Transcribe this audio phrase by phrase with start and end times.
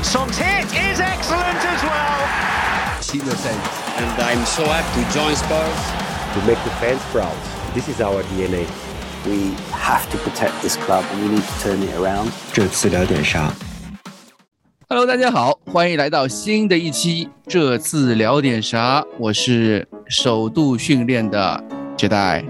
[0.00, 2.20] And Song's hit is excellent as well.
[3.98, 6.10] and I'm so happy to join Spurs.
[6.32, 7.36] to make the fans proud.
[7.74, 8.66] This is our DNA.
[9.26, 12.30] We have to protect this club and we need to turn it around.
[12.52, 13.52] 这次聊点啥
[14.88, 17.28] ？Hello，大家好，欢迎来到新的一期。
[17.46, 19.04] 这次聊点啥？
[19.18, 21.62] 我是首度训练的
[21.98, 22.44] Jedi。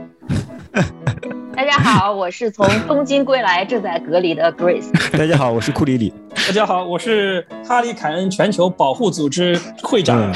[1.82, 4.90] 大家好，我是从东京归来正在隔离的 Grace。
[5.16, 6.12] 大家好，我是库里里。
[6.46, 10.30] 大家好，我是哈里凯恩全球保护组织会长。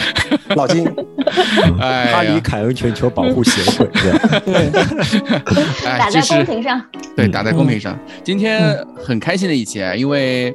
[0.56, 0.90] 老金。
[1.78, 3.86] 哎哈里凯恩全球保护协会，
[5.84, 6.82] 打在公屏上，
[7.14, 7.94] 对，打在公屏上。
[8.22, 10.54] 今天很开心的一期啊，因为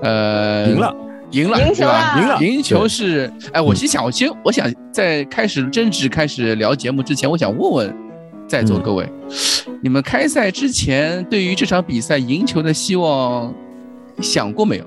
[0.00, 0.94] 呃赢了，
[1.32, 1.86] 赢了，赢球？
[1.86, 2.14] 了。
[2.20, 2.38] 赢了。
[2.40, 7.96] 赢球是哎，我心想，我先我想在开始争执、开始聊节目之前，我想问问
[8.50, 9.08] 在座各位，
[9.80, 13.54] 你们开赛之前对于这场比赛赢球的希望
[14.20, 14.84] 想过没有？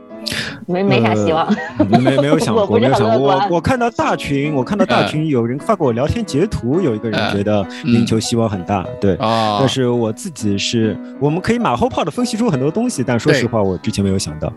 [0.68, 1.50] 没没啥希望。
[1.90, 3.30] 没没有想过，没有想过。
[3.32, 9.16] 我我看到大群，我看到大群有人发给我聊天截图，有一个人觉得赢球希望很大，对。
[9.16, 14.52] 啊但是我自己是，我们可以马后炮的分析出很多东西，但说实话，我之前没有想到。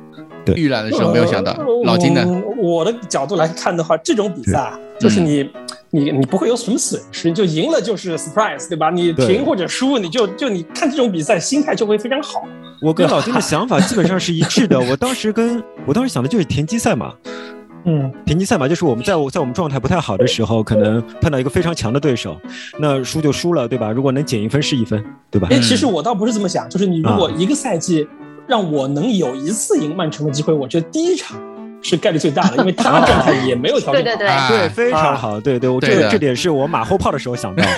[0.54, 2.22] 预览的时候没有想到，老金呢？
[2.26, 5.48] 嗯我的角度来看的话，这种比赛啊，就是你。
[5.90, 8.90] 你你不会有什么损失，你就赢了就是 surprise，对吧？
[8.90, 12.42] 你对平或者输，你就就你看这种比赛，心态就会非常好。
[12.82, 14.78] 我跟老金的想法基本上是一致的。
[14.78, 17.14] 我当时跟我当时想的就是田忌赛马，
[17.86, 22.36] 嗯，田忌赛马就是我们在在我们状态不太好的时候，可能碰到一个非常强的对手，
[22.78, 23.90] 那输就输了，对吧？
[23.90, 25.48] 如果能减一分是一分，对吧？
[25.50, 28.06] 哎，其实我倒不是这么想，就是你如果一个赛季
[28.46, 31.38] 让我能有一次赢曼城的机会，我觉得第一场
[31.82, 34.02] 是概率最大的，因为他状态也没有调整好。
[34.02, 37.70] 对对对，啊对，非常好，对对，我这这点是我马后炮的时候想到的。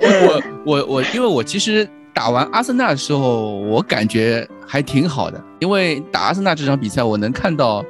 [0.00, 7.80] 我我我，因为我其实打完阿森纳的时候，我感觉还挺好的，因为打阿森纳这场比赛，我能看到，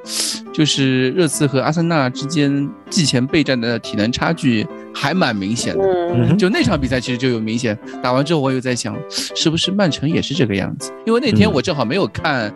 [0.52, 5.82] 就是热刺和阿森纳之间季前备战的体能差距还蛮明显的。
[6.12, 10.92] 嗯，就那场比赛其实就有明显，打完之后我又在想，是不是曼城也是这个样子？
[11.06, 12.54] 因为那天嗯我正好没有看，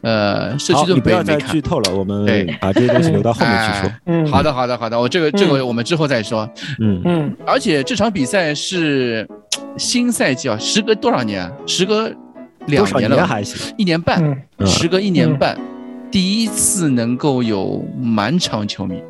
[0.00, 1.62] 呃，社好，区盾你不要再杯没看剧。
[1.62, 3.92] 透了，我们对把这些东西留到后面去说。
[4.06, 6.50] 嗯，好的，好的，好的，我这个这个我们之后再说。
[6.80, 9.24] 嗯，嗯，而且这场比赛是
[9.76, 11.52] 新赛季啊，时隔多少年啊？
[11.66, 12.10] 时隔
[12.66, 13.74] 两年了吧，年还行？
[13.76, 15.58] 一年半，时隔一年半，
[16.10, 19.02] 第一次能够有满场球迷，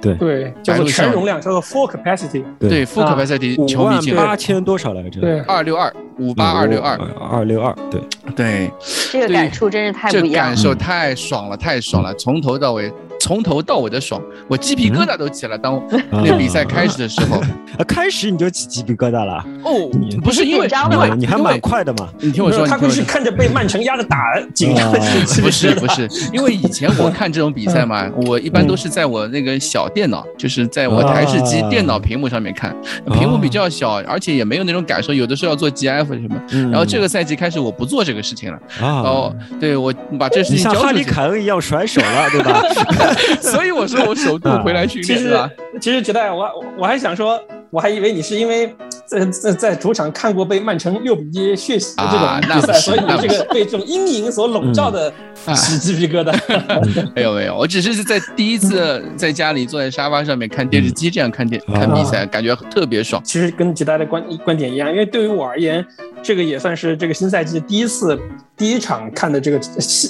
[0.00, 0.14] 对。
[0.14, 2.42] 对，叫做全容量，叫做 full capacity。
[2.58, 2.68] 对。
[2.68, 5.20] 对 full capacity 五万球迷进八千多少来着？
[5.20, 6.98] 对，二六二五八二六二，
[7.30, 8.00] 二六二，对，
[8.34, 8.70] 对，
[9.12, 10.46] 这个感触真是太这不一样。
[10.46, 10.48] 了。
[10.48, 12.92] 感受太爽了，太爽了，从头到尾，
[13.26, 15.58] 从头到尾的爽，我鸡皮疙瘩都起了。
[15.58, 15.82] 当
[16.12, 17.38] 那比赛开始的时候，
[17.76, 19.90] 啊，开始你就起鸡皮疙瘩了，哦，
[20.22, 22.08] 不是因为因为你还蛮快的嘛。
[22.20, 23.02] 你听我说，他不是。
[23.02, 25.74] 看着被曼城压着打，紧张的是不是？
[25.74, 32.72] 不是， 因为以前我看这种比赛嘛，我一般都是在我那个小电脑，就是在我台式机啊电脑屏幕上面看，
[33.12, 36.40] 屏幕比较小，而且也没有那种感受，有的时候要做 GF 什么。
[36.52, 36.70] 嗯。
[36.70, 39.02] 然后这个赛季开始我不做这个事情了，啊。
[39.02, 42.62] 哦，，对我把这事你像哈里情交出去，凯恩一样甩手了，对吧？
[43.40, 45.50] 所以我说我首度回来训其实练是吧？
[45.80, 47.40] 其实觉得我我我还想说，
[47.76, 55.12] 我还以为你是因为在在在主场看过被曼城六比一血洗的这啊种比赛，所以你这个被这种阴影所笼罩的
[55.44, 56.32] 嗯起鸡皮疙瘩。
[57.14, 63.22] 没有没有，我只是在第一次在家里坐在沙发上面看电视机这样看电看比赛，感觉特别爽。
[63.22, 65.84] 其实跟其他的观观点一样，因为对于我而言，
[66.22, 68.18] 这个也算是这个新赛季第一次
[68.56, 69.60] 第一场看的这个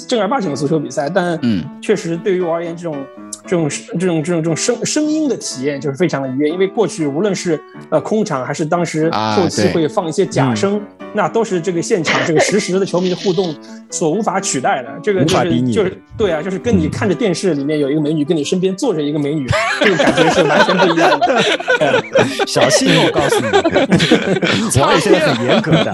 [0.07, 2.95] 正儿八经的足球比赛，但嗯确实对于我而言，这种
[3.47, 7.59] 这种这种这种这种声声音的体验就是非常的愉悦，因为过去无论是
[7.89, 10.81] 呃空场还是当时啊后期会放一些假声，
[11.13, 13.55] 那都是这个现场这个实时的球迷的互动
[13.89, 14.89] 所无法取代的。
[15.01, 19.47] 这个就是就是对啊，就是跟你看着电视里面有一个美女，跟你身边坐着一个美女，
[19.79, 21.41] 这个感觉是完全不一样的。
[22.45, 25.91] 小心哦，我告诉你，王爷现在很严格的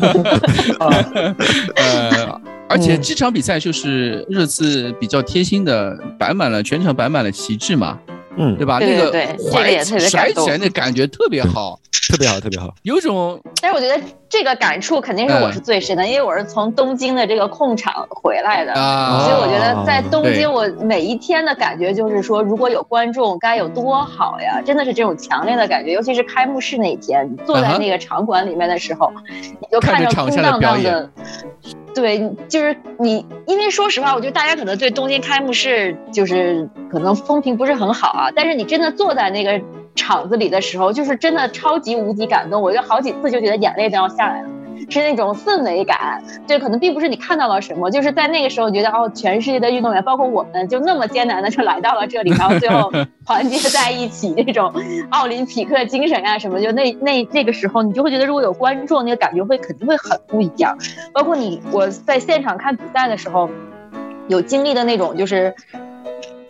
[0.79, 0.89] 啊。
[1.75, 7.99] 呃，而且这场比赛就是热刺比较贴心的摆满了全场摆满了旗帜嘛，
[8.37, 8.79] 嗯，对吧？
[8.79, 12.73] 对那个对对这个甩也特别甩起来的感觉特别好，特别好，特别好。
[12.81, 18.73] 有种但是我觉得这个感触肯定是我是最深的，因为我是从东京的这个控场回来的。
[18.73, 24.61] 啊，所以我觉得在东京，我每一天的感觉就是说，如果有观众该有多好呀！
[24.65, 29.11] 真的是这种强烈的感觉，尤其是开幕式那天，你坐在那个场馆里面的时候，
[29.59, 31.09] 你就看看着空荡荡的。
[31.93, 39.59] 对，就是你，因为说实话，我觉得大家可能对东京开幕式就是可能风评不是很好啊，但是你真的坐在那个
[39.95, 44.49] 场子里的时候，就是真的超级无敌感动，我就好几次就觉得眼泪都要下来了。
[44.89, 46.21] 是那种氛围感。
[46.45, 52.91] 这可能并不是你看到了什么，就是在那个时候觉得哦，全世界的运动员，包括我们，就那么艰难的就来到了这里，然后最后
[53.25, 54.73] 团结在一起，那种
[55.09, 60.77] 奥林匹克精神啊什么，就那那那个时候，你就会觉得如果有观众，那个感觉会肯定会很不一样。
[61.13, 63.49] 包括你我在现场看比赛的时候，
[64.27, 65.55] 有经历的那种就是。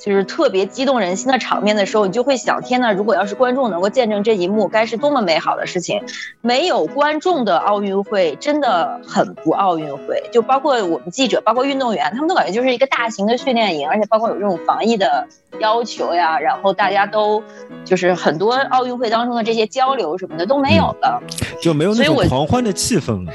[0.04, 6.04] 就是特别激动人心的场面的时候，你就会想：天呐，如果要是观众能够见证这一幕，该是多么美好的事情！
[6.42, 10.22] 没有观众的奥运会真的很不奥运会。
[10.30, 15.26] 就包括我们记者，包括运动员，他们都感觉就是一个大型的训练营，而且包括有这种防疫的
[15.60, 17.42] 要求呀，然后大家都
[17.86, 21.24] 就是很多奥运会当中的这些交流什么的都没有了，
[21.62, 23.32] 就没有那种狂欢的气氛了。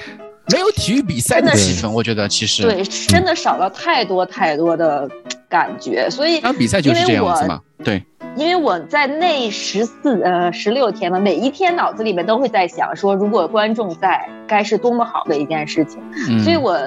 [0.50, 5.08] 没有体育比赛的气氛，我觉得其实对，真的少了太多太多的
[5.48, 6.08] 感觉。
[6.10, 7.60] 所以，当比赛就是这样子嘛。
[7.84, 8.02] 对，
[8.36, 16.00] 因为我在那十四呃十六天嘛，每一天脑子里面都会在想说，如果观众在，该是多么好的一件事情。
[16.42, 16.78] 所以我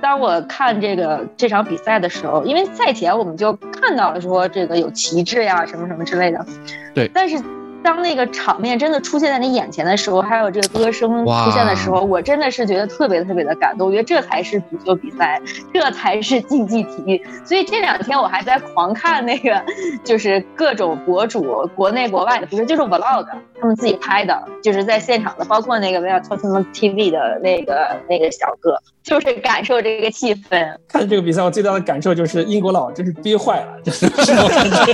[0.00, 6.46] 当我看这个这场比赛的时候，因为赛前我们就看到了说这个有旗帜呀什么什么之类的。
[6.94, 7.36] 对，但是。
[7.82, 13.86] 当那个场面真的出现在你眼前的时候，还有这个歌声出现的时候，我真的是觉得特别特别的感动。
[13.86, 15.40] 我觉得这才是足球比赛，
[15.72, 17.24] 这才是竞技体育。
[17.44, 19.62] 所以这两天我还在狂看那个，
[20.04, 23.26] 就是各种博主，国内国外的，不是就是 vlog，
[23.60, 30.74] 他们自己拍的，就是在现场的，包括那个 v i a t o t e n TV 的那个那个小哥，就是感受这个气氛。
[30.88, 34.92] 看这个比赛，我最大的感受就是英国佬真是憋坏了，就是 感觉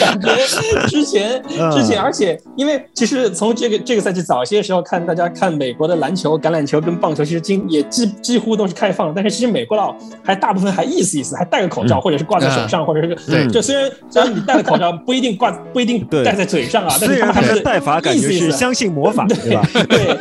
[0.00, 0.36] 感觉
[0.88, 1.40] 之前
[1.70, 2.00] 之前。
[2.00, 9.14] 而且，因为其实从这个这个赛季早些时候看，大家看美国的篮球、橄榄球跟棒球，其实今也几几乎都是开放。
[9.14, 9.94] 但是其实美国佬
[10.24, 13.46] 还大部分还意思意思，还戴个口罩，或者是挂在手上，或者是个对。
[13.48, 16.96] 就虽然虽然你戴了口罩，不一定挂，不一定 戴在嘴上啊。
[17.00, 19.62] 但是他们还是戴法，感觉是相信魔法，对吧？
[19.88, 20.18] 对。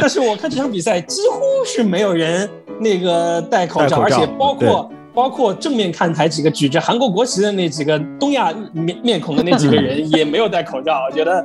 [0.00, 2.48] 但是我看这场比赛，几乎是没有人
[2.78, 4.88] 那个戴口罩，而且包括。
[5.14, 11.44] 包括正面看台几个举着韩国国旗的那几个东亚面面孔的那几个人 也没有戴口罩，我觉得，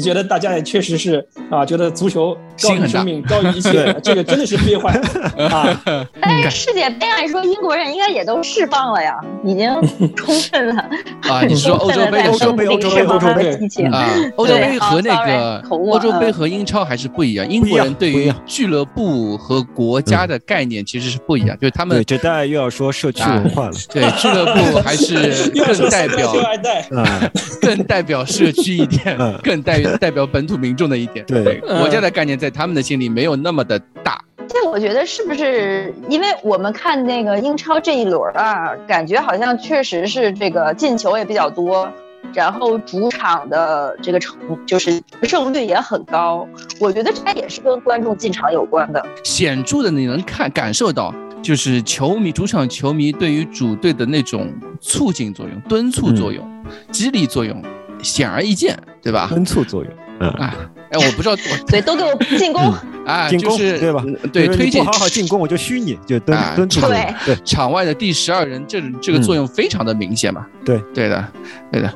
[0.00, 5.08] 觉得大家也确实是啊，觉得足球高于生命，高于一切，这个真的是憋坏了。
[5.50, 6.06] 啊！
[6.20, 9.68] 但是世界杯来说，英国人应该也都释放了呀，已经
[10.14, 10.88] 充分了。
[11.22, 11.42] 啊！
[11.42, 13.58] 你说欧洲杯、欧洲杯、欧洲杯、欧洲杯
[13.90, 22.92] 啊，欧洲杯和那个欧洲杯和英超还是不一样，英国人对于俱乐部和国家的概念其实是不一样，就是他们这大家又要说。
[23.00, 26.30] 社区文化了，对俱乐部还是 更代表
[26.94, 27.30] 啊，
[27.62, 31.24] 更代表社区一点，更代代表本土民众的一点。
[31.24, 34.22] 对国家的概念，在他们的心里没有那么的大。
[34.46, 41.88] 这我觉得是不是因为我们看那个英超这一轮啊，感觉好像确实是这个进球也比较多，
[42.34, 44.36] 然后主场的这个成
[44.66, 46.46] 就是胜率也很高。
[46.78, 51.14] 我觉得这也是跟观众进场有关的，显著的你能看感受到。
[51.42, 56.46] 就是球迷主场球迷对于主队的那种促进作用、敦促作用、
[56.90, 57.62] 激励作用，
[58.02, 59.26] 显而易见，对吧？
[59.30, 60.54] 敦促作用，嗯啊，
[60.90, 62.62] 哎，我不知道，对，都给我进攻
[63.06, 64.04] 啊，进攻对吧？
[64.32, 70.46] 对，推进，好好进攻，我就虚拟，就敦敦促对对，场外的第十二人，这这个作用非常的明显嘛。
[70.64, 71.32] 对，对的，
[71.72, 71.92] 对的。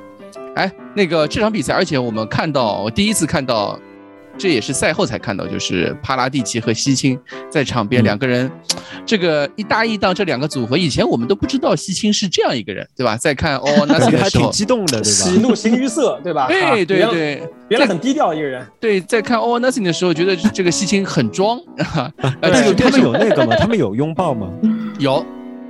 [0.57, 3.79] 哎，那个这场比赛，而且我们看到，我第一次看到。
[4.37, 7.19] 这也是赛后才看到，就是帕拉蒂奇和西青
[7.51, 8.51] 在场边两个人，
[9.07, 13.17] 这个一搭一档这两个组合，以前我们都不知道西青是这样一个人，对吧？
[13.17, 15.05] 在看哦，那还挺激动的，对吧？
[15.05, 16.47] 喜怒形于色，对吧？
[16.49, 18.67] 对对对，原来很低调一个人。
[18.81, 21.61] 对，在看 All Nothing 的时候，觉得这个西青很装。
[22.41, 23.57] 但是他们有那个吗？
[23.57, 24.51] 他们有拥抱吗？
[24.99, 25.25] 有。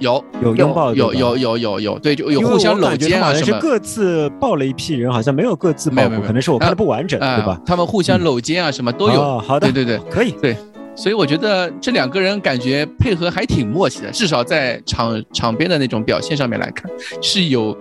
[0.05, 3.47] 有有拥抱，有有有有有，对，就有互相搂肩啊什么。
[3.47, 7.59] 是各自抱了一批人，好像没有各自抱过，可能是我看的不完整，对吧？
[7.65, 9.39] 他们互相搂肩啊什么都有。
[9.39, 10.33] 好的，对对对，可以。
[10.43, 10.55] 对，
[10.95, 16.91] 所以我觉得这两个人感觉配合还挺默契的，至少在场场边的那种表现上面来看，
[17.23, 17.75] 是有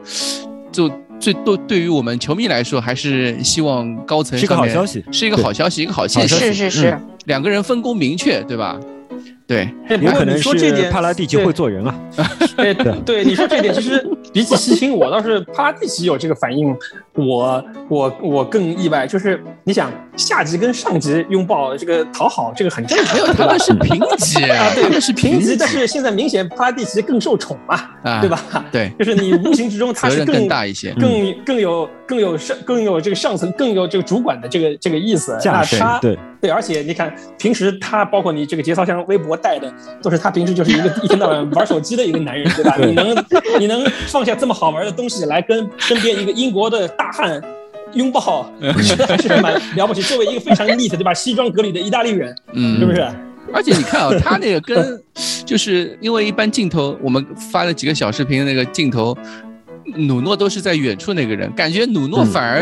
[0.71, 0.89] 就
[1.19, 6.39] 最多对于我们球迷来说，还是希望高层是个好消息，是一个好消息，一个好现象。
[6.39, 8.79] 是是是，两个人分工明确，对吧？
[9.53, 11.95] 对，有可能是帕拉蒂奇会做人啊。
[12.57, 12.73] 对
[13.05, 16.75] 对，你说这点，其实比起西青，我倒是帕拉蒂奇有这个反应，
[17.13, 19.05] 我我我更意外。
[19.05, 23.15] 就是你想下级跟上级拥抱，这个讨好，这个很正常。
[23.15, 25.55] 没有，他们是平级 啊，对，是平级。
[25.55, 28.41] 但是现在明显帕拉蒂奇更受宠嘛，对吧？
[28.71, 35.37] 对，就是你无形之中 他是更大一些，更更有更有上更有这个上层更有这个主管的这个这个意思。
[35.45, 36.17] 那他对。
[36.43, 39.71] 对，而且你看，平时他包括你这个节操像、微博带的，
[40.01, 42.75] 都是他平时就是一个一天到晚玩手机的一个男人， 对吧？
[42.79, 43.25] 你能
[43.59, 47.39] 你能放下这么好玩的东西来跟身边一个英国的大汉
[47.93, 48.49] 拥抱，
[48.81, 50.01] 觉得还是蛮了不起。
[50.01, 53.05] 作为一个非常 neat 对吧，西装革履的意大利人，嗯，是不是？
[53.53, 54.99] 而且你看啊，他那个跟，
[55.45, 59.15] 就是因为一般镜头，我们发了几个小视频，那个镜头，
[59.85, 62.59] 努诺都是在远处那个人，感觉努诺反而、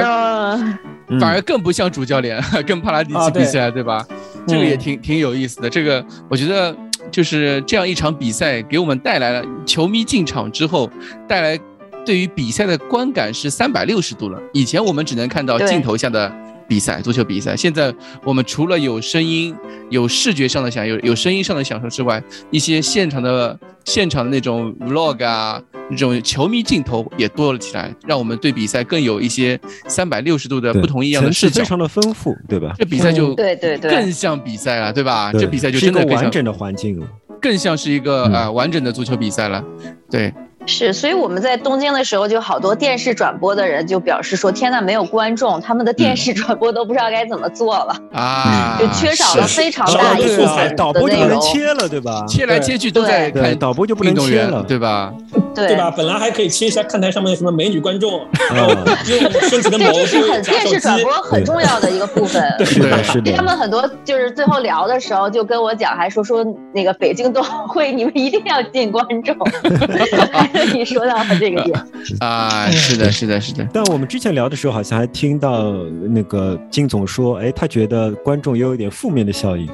[1.20, 4.06] 反而更不像主教练， 跟帕拉迪奇比起来，对吧？
[4.48, 5.70] 这个也挺挺有意思的。
[5.70, 6.76] 这个我觉得
[7.12, 10.90] 就是这样一场比赛，给我们带来了球迷进场之后
[11.28, 11.60] 带来
[12.06, 14.42] 对于比赛的观感是三百六十度了。
[14.54, 16.32] 以前我们只能看到镜头下的。
[16.72, 17.54] 比赛，足球比赛。
[17.54, 19.54] 现在我们除了有声音、
[19.90, 32.74] 有视觉上的享有有声音上的享受之外，一些现场的现场的那种 vlog 啊，那种球迷镜头也多了起来，让我们对比赛更有一些三百六十度的不同一样的视角，非常的丰富，对吧？
[32.78, 35.34] 这比赛就对对对，更像比赛了，对吧？
[35.34, 37.06] 这比赛就真的完整的环境了，
[37.42, 39.62] 更像是一个呃完整的足球比赛了，
[40.10, 40.34] 对。
[40.68, 52.24] 是，所以我们在东京的时候，就好多电视转播的人就表示说：“天呐，没有观众，他们的电视转播都不知道该怎么做了啊，就缺少了非常大一部分导播就不能切了，对吧？
[52.28, 55.12] 切来切去都在看导播就不能切了，对吧？
[55.54, 55.92] 对吧？
[55.96, 58.26] 本来还可以切一下看台上面什么美女观众，
[59.10, 62.42] 用身体的毛这是很电视转播很重要的一个部分。
[62.58, 62.66] 对，
[63.04, 63.34] 是的。
[63.34, 69.36] 他们很多就是最后聊的时候就跟我讲，还说说那个北京冬奥会，你们一定要进观众。
[70.74, 71.26] 你说到了。
[71.42, 71.76] 这个点
[72.20, 73.68] 啊，是的，是的，是的。
[73.74, 75.74] 但我们之前聊的时候，好像还听到
[76.10, 79.68] 那个金总说，哎，他觉得观众也有一点负面的效应。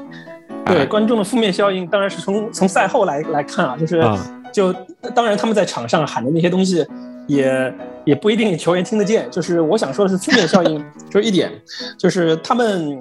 [0.67, 4.03] 对，观众的负面效应，当然是从从赛后来来看啊，就是
[4.51, 4.73] 就
[5.15, 6.85] 当然他们在场上喊的那些东西，
[7.27, 7.73] 也
[8.05, 9.29] 也不一定球员听得见。
[9.29, 11.51] 就是我想说的是负面效应， 就是一点，
[11.97, 12.97] 就是他们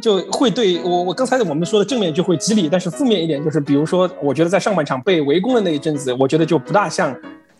[0.00, 7.14] 就会对我我刚才我们说的正面就会激励，但是负面一点就是，比如说，我觉得在上半场被围攻的那一阵子，我觉得就不大像。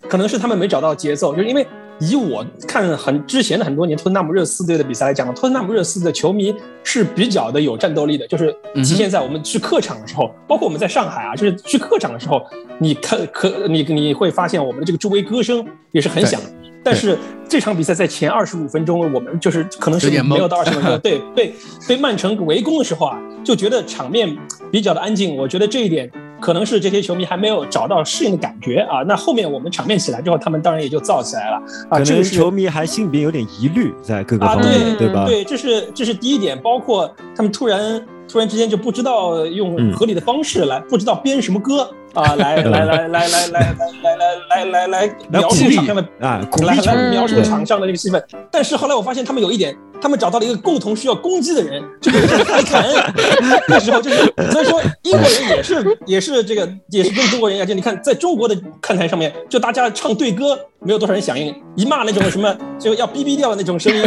[0.08, 1.66] 可能是他们没找到节奏，就是因为
[2.00, 12.40] 以我看很之前的很多年托特纳姆热刺队的比赛来讲，托特纳姆热刺的球迷是比较的有战斗力的，就是体现在我们去客场的时候，包括我们在上海啊，就是去客场的时候，
[12.78, 16.40] 你看可你你会发现我们的这个助威歌声也是很响。
[16.84, 21.52] 但是这场比赛在前二十五分钟，我们就是可能是没有到二十分钟， 对被
[21.88, 24.34] 被曼城围攻的时候啊，就觉得场面
[24.70, 25.36] 比较的安静。
[25.36, 26.10] 我觉得这一点。
[26.40, 32.00] 可能是这些球迷还没有找到适应的感觉啊，那后面我们场面起来之后，他们当然也就造起来了啊。
[32.00, 35.24] 这个球迷还心里边有点疑虑，在各个方面，对吧？
[35.26, 41.90] 对，这是这是第一点，包括他们突然突然之间就不知道用合理的方式来，不知道编什么歌。
[42.14, 48.22] 啊，来来来来来来来来来来来来描述场上的啊，来来描述场上的这个气氛。
[48.50, 52.94] 但是后来我发现他们有一点，他们找到了一个共同需要攻击的人，就是哈里凯恩。
[53.68, 64.02] 那时候就是，所以说英国人也是也是这个也是跟中国人一样，就你看在中国的看台上面，就大家唱对歌，没有多少人响应，一骂那种什么就要哔哔掉的那种声音，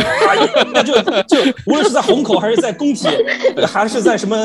[0.73, 0.93] 那就
[1.23, 3.07] 就无论是在虹口还是在工体，
[3.67, 4.37] 还是在什么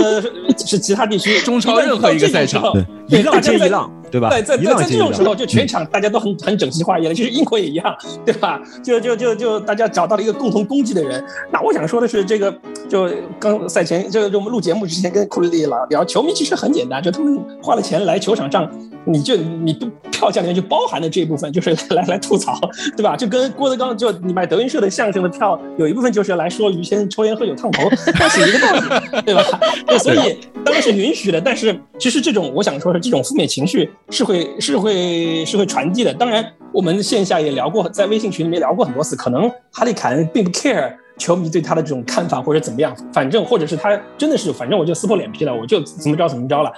[0.58, 2.72] 是其他地区，中超任何一个赛场，
[3.08, 4.30] 对，谢一浪对吧？
[4.30, 8.60] 在在在在这种时候，就全场大家都很 很整齐划一了，其实英国也一样， 对吧？
[8.82, 11.22] 就就就就大家找到了一个共同攻击的人。
[11.50, 12.54] 那我想说的是，这个
[12.88, 18.70] 就刚赛前，就就我们录节目之前跟库里里聊聊，球迷其实很简单，就他们花了钱来球场上，
[19.04, 22.58] 你就你不票价里面就包含了这一部分，就是来来吐槽，
[22.96, 23.16] 对吧？
[23.16, 27.82] 就跟郭德纲就你买德云社的相声的票，有一部分就是来说于谦抽烟喝酒烫头，
[28.18, 29.42] 那是一个道理，对吧？
[29.86, 33.90] 对，所以当然是允许的，但是其实这种我想说是这种负面情绪。
[34.10, 36.14] 是会是会是会传递的。
[36.14, 39.16] 当然，我们线下也聊过，在微信群里面聊过很多次。
[39.16, 46.70] 可能哈利凯恩并不 care 球迷对他的这种看法或者怎么样，反正或者是他真的是，反正我就撕破脸皮了，我就怎么着怎么着了。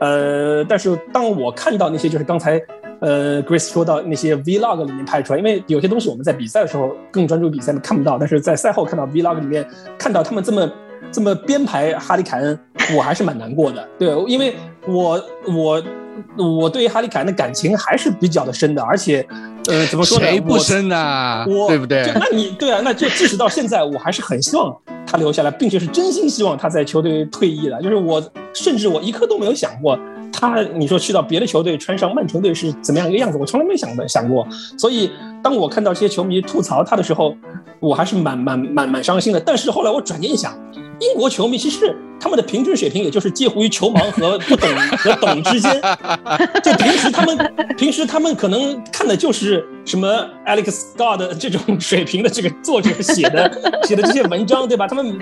[0.00, 2.60] 呃，但是当我看到那些就是刚才
[3.00, 10.70] 呃 Grace 说到那些 Vlog 里面拍出来，因为有些东西我们在比赛的时候更专注比赛看不到，但是在赛后看到 Vlog 里面看到他们这么
[11.10, 12.58] 这么编排哈利凯恩，
[12.96, 13.88] 我还是蛮难过的。
[13.98, 14.54] 对，因为
[14.86, 15.82] 我我。
[16.36, 19.26] 我对于哈利凯恩的感情还是比较的深的，而且，
[19.66, 20.24] 呃，怎么说呢？
[20.24, 21.44] 谁不深呐？
[21.48, 22.12] 我对不对？
[22.14, 24.74] 那你对啊，那就即使到现在，我还是很希望
[25.06, 27.80] 他留下来，并且是真心希望他在球队退役的。
[27.82, 29.98] 就是我，甚至我一刻都没有想过
[30.32, 34.46] 他，你说去到别的球队，穿上曼城队是怎么样一个样子，我从来没想的想过。
[34.78, 35.10] 所以，
[35.42, 37.36] 当我看到这些球迷吐槽他的时候，
[37.80, 39.40] 我还是蛮蛮蛮蛮伤心的。
[39.40, 40.52] 但是后来我转念一想。
[41.00, 45.80] 英国球迷其实他们的平均水平也就是介乎于球盲和不懂和懂之间，
[46.62, 50.08] 就平时他们平时他们可能看的就是什么
[50.46, 53.50] Alex Scott 这种水平的这个作者写的
[53.84, 54.86] 写的这些文章，对吧？
[54.86, 55.18] 他们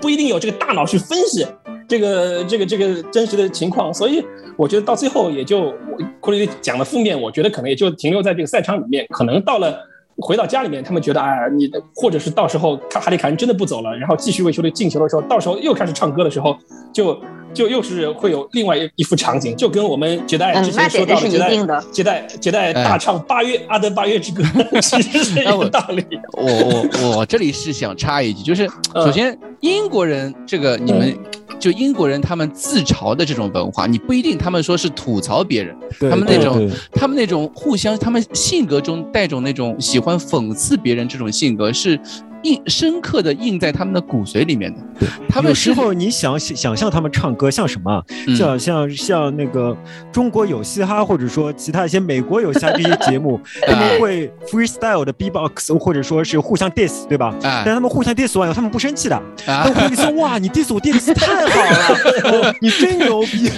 [0.00, 1.46] 不一定有这个大脑去分析
[1.88, 4.22] 这个这个这个真实的情况，所以
[4.56, 5.72] 我觉得到最后也就
[6.20, 9.88] 库里讲的负面，我觉得可能也就停留在这个赛场里面，可能到了。
[10.18, 16.56] 回到家里面，他们觉得哎，你的或者是到时候看哈利凯恩真的不走了，然后继续为球队进球的时候，到时候又开始唱歌的时候，
[16.92, 17.18] 就
[17.54, 21.56] 就又是会有另外一一幅场景，就跟我们杰代之前说到的杰代
[21.90, 24.42] 杰代杰代大唱八月阿德八月之歌，
[24.80, 26.04] 其实是一个道理。
[26.32, 31.16] 我我我这里是想插一句，就是首先英国人这个你们。
[31.62, 35.76] 就英国人他们自嘲的这种文化，你不一定他们说是吐槽别人，
[36.10, 41.96] 他们那种他们那种互相，他们性格中带种那种喜欢讽刺别人这种性格是。
[42.42, 44.80] 印深刻的印在他们的骨髓里面的。
[45.28, 48.02] 他们有时候你想想象他们唱歌像什么？
[48.36, 49.76] 像像像那个
[50.12, 57.34] 中国有嘻哈，或者说其他一些美国有嘻哈这些节目， 他们会 freestyle 的 b-box，或者说是互相 diss，对吧？
[57.42, 63.48] 但他们互相 diss 完以后，他们不生气的，他们会说哇，你 diss 我 diss 太好了，你真牛逼，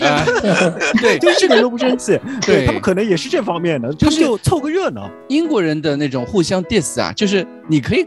[1.00, 2.18] 对，就一点都不生气。
[2.46, 5.10] 对他们可能也是这方面的，就是凑个热闹。
[5.28, 8.06] 英国人的那种互相 diss 啊，就是你可以。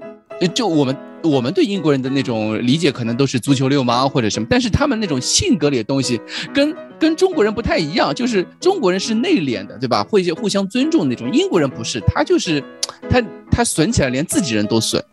[0.54, 6.20] 就我们我们对英国人的那种理解，可能都是足球流氓或者什么，但是他们那种性格里的东西，
[6.54, 8.14] 跟跟中国人不太一样。
[8.14, 10.04] 就是中国人是内敛的，对吧？
[10.04, 11.32] 会互相尊重那种。
[11.34, 12.64] 英国人不是，他就是
[13.10, 15.04] 他他损起来连自己人都损。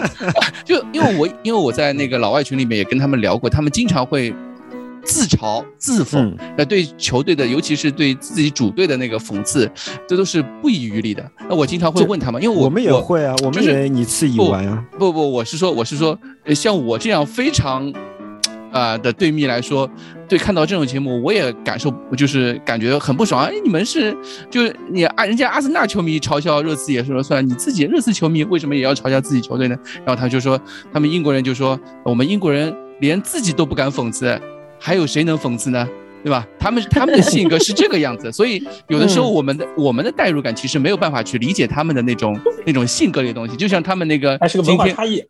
[0.64, 4.34] 就因为我因为我在那个老外群里面也跟他们聊过，他们经常会。
[5.04, 9.70] 自嘲自讽，那对球队的，尤其是对自己主队的那个讽刺，
[10.08, 11.30] 这都是不遗余力的。
[11.48, 14.84] 那我经常会问他们，因为我们也会啊，我们也以次以玩啊。
[14.98, 16.18] 不不，我是说，我是说，
[16.54, 17.92] 像我这样非常，
[18.72, 19.90] 啊的队蜜来说，
[20.28, 23.44] 对看到这种节目，我也感受就是感觉很不爽。
[23.44, 24.16] 哎，你们是
[24.48, 29.76] 就你啊，人家阿森纳球迷嘲笑热刺也说了算，你自己热刺球迷为什么也要嘲笑自己球队呢？
[30.04, 30.60] 然后他就说，
[30.92, 34.40] 他们英国人就说，我们英国人连自己都不敢讽刺。
[34.80, 35.86] 还有谁能讽刺呢？
[36.24, 36.46] 对吧？
[36.58, 43.56] 他们 他们的性格是这个样子，所以有的时候我们的我们的代入感其实没有办法去理解他们的那种 那种性格里的东西。
[43.56, 45.22] 就像他们那个还是个文化差异。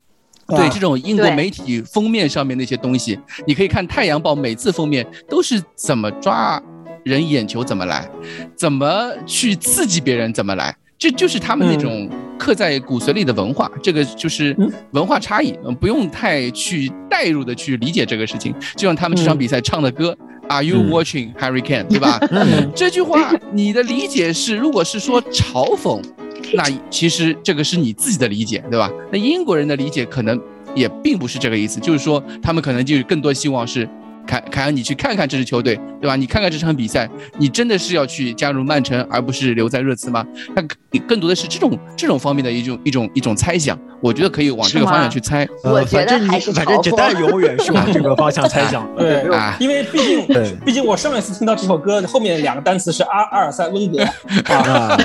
[0.49, 3.17] 对这种英国媒体封面上面那些东西，
[3.47, 6.61] 你可以看《太阳报》每次封面都是怎么抓
[7.05, 8.11] 人眼球怎么来，
[8.57, 10.75] 怎么去刺激别人怎么来。
[10.99, 14.57] 这就是他们那种刻在骨髓里的文化，这个就是
[14.93, 18.55] 文化差异，嗯，不用太去代入的去理解这个事情。
[18.75, 20.17] 就像他们这场比赛唱的歌
[20.49, 21.87] ，Are you watching Harry Kane？
[21.87, 22.19] 对吧？
[22.75, 26.03] 这句话你的理解是，如果是说嘲讽，
[26.55, 28.91] 那其实这个是你自己的理解，对吧？
[29.13, 30.41] 那英国人的理解可能
[30.75, 33.87] 也并不是这个意思，就是说他们可能就更多希望是。
[34.31, 36.15] 凯凯恩，你去看看这支球队，对吧？
[36.15, 40.25] 你看看这场比赛，你真的是要去加入曼城，而不是留在热刺吗？
[40.55, 40.63] 那
[41.01, 43.77] 更多的是这种这种方面的一种一种一种猜想。
[44.01, 45.47] 我觉得可以往这个方向去猜。
[45.65, 48.89] 我觉得还是反正这代永远是往这个方向 猜想。
[48.97, 49.27] 对，
[49.59, 50.27] 因为毕竟
[50.65, 54.07] 毕竟我上一次听到这首歌后面两个单词是阿阿尔塞温格啊。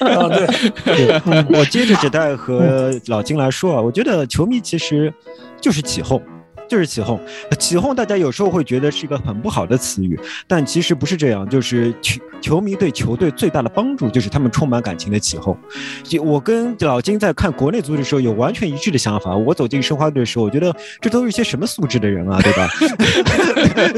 [0.00, 0.28] 啊，
[0.84, 1.20] 对。
[1.58, 5.12] 我接着这代和老金来说啊，我觉得球迷其实
[5.60, 6.22] 就是起哄。
[6.68, 7.20] 就是起哄，
[7.58, 11.46] 起哄，大家有时候会觉得是一个很不好的词语，但其实不是这样。
[11.46, 15.54] 就是球球迷对球队最大的帮助，就是他们充满感情的起哄。
[16.02, 19.36] 就我跟老金在看国内足球的时候，有完全一致的想法。
[19.36, 22.68] 我走进申花队的时候，我觉得这都是一些什么素质的人啊，对吧？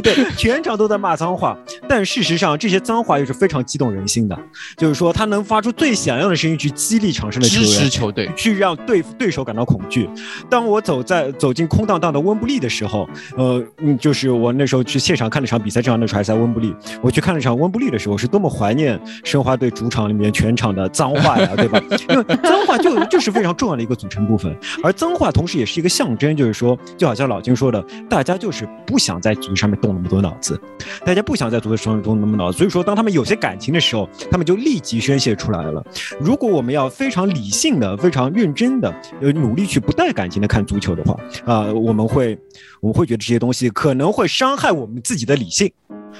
[0.02, 1.56] 对，全场都在骂脏话，
[1.88, 4.36] 但事实上这些脏话又是非常激动人心的。
[4.76, 10.08] 就是说，他能发出最响亮的声音去激励场上的球员，支持球队，去让对对手感到恐惧。
[10.50, 12.53] 当我走在走进空荡荡的温布利。
[12.58, 21.80] 的时候，呃，嗯，就是我那时候去现场看了场比赛，正好那时候还在温布利，我去看了场温布利的时候，是多么怀念申花队主场里面全场的脏话呀，对吧？
[22.10, 30.60] 因为脏话就就是非常重要的一个组成部分，而脏话同时也是一个象征，就是说，就好像老金说的，大家就是不想在足球上面动那么多脑子，
[31.04, 35.84] 大家不想在足球上面动那么脑子，所以说，当他们有些感情的时候，他们就立即宣泄出来了。
[36.20, 42.38] 如果我们要非常理性的、非常认真的、呃，努力去不带感情的看足球的话，啊，我们会。
[42.80, 45.70] 我们会觉得这些东西可能会伤害我们自己的理性，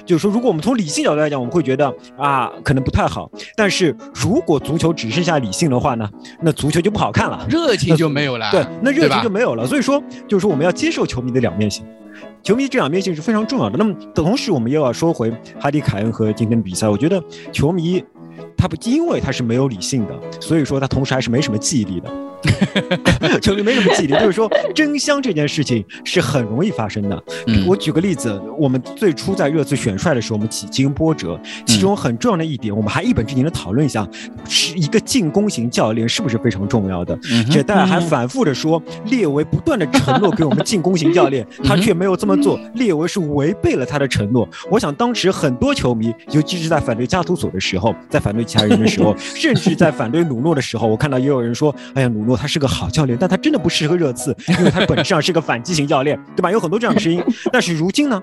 [0.05, 3.31] 就是说，如果我们从理性角度来讲，我们会觉得啊，可能不太好。
[3.57, 6.09] 但是如果足球只剩下理性的话呢，
[6.41, 8.51] 那足球就不好看了，热情就没有了。
[8.51, 9.67] 对，那热情就没有了。
[9.67, 11.85] 所以说，就是说我们要接受球迷的两面性，
[12.43, 13.77] 球迷这两面性是非常重要的。
[13.79, 18.05] 那么同时，我们又要说回哈迪凯恩和今天的比赛，我觉得球迷
[18.57, 22.11] 他不因为他是没有理性的，所以说他同时还是没什么记忆力的。
[23.41, 27.23] 球 迷没什么记忆力，就是说真香这件事情是很容易发生的。
[27.67, 34.07] 我举个例子，我们最初在热刺选帅的时候，我们几经波折，其中很重要的一点，我们还一本正经的讨论一下，
[34.47, 37.19] 是一个进攻型教练是不是非常重要的。
[37.51, 44.47] 这大家还反复的说，列维不断的承诺给我们进攻型教练，他却没有这么做，列维是违背了他的承诺。
[44.71, 56.51] 我想当时很多球迷，尤其是在反对加图索的时候，在反对其他人的时候， 甚至在反对努诺的时候，我看到也有人说，哎呀，努诺他是个好教练，但他真的不适合热刺，因为他本质上是个反击型教练， 对吧？
[56.51, 57.23] 有很多这样的声音。
[57.53, 58.23] 但是如今呢？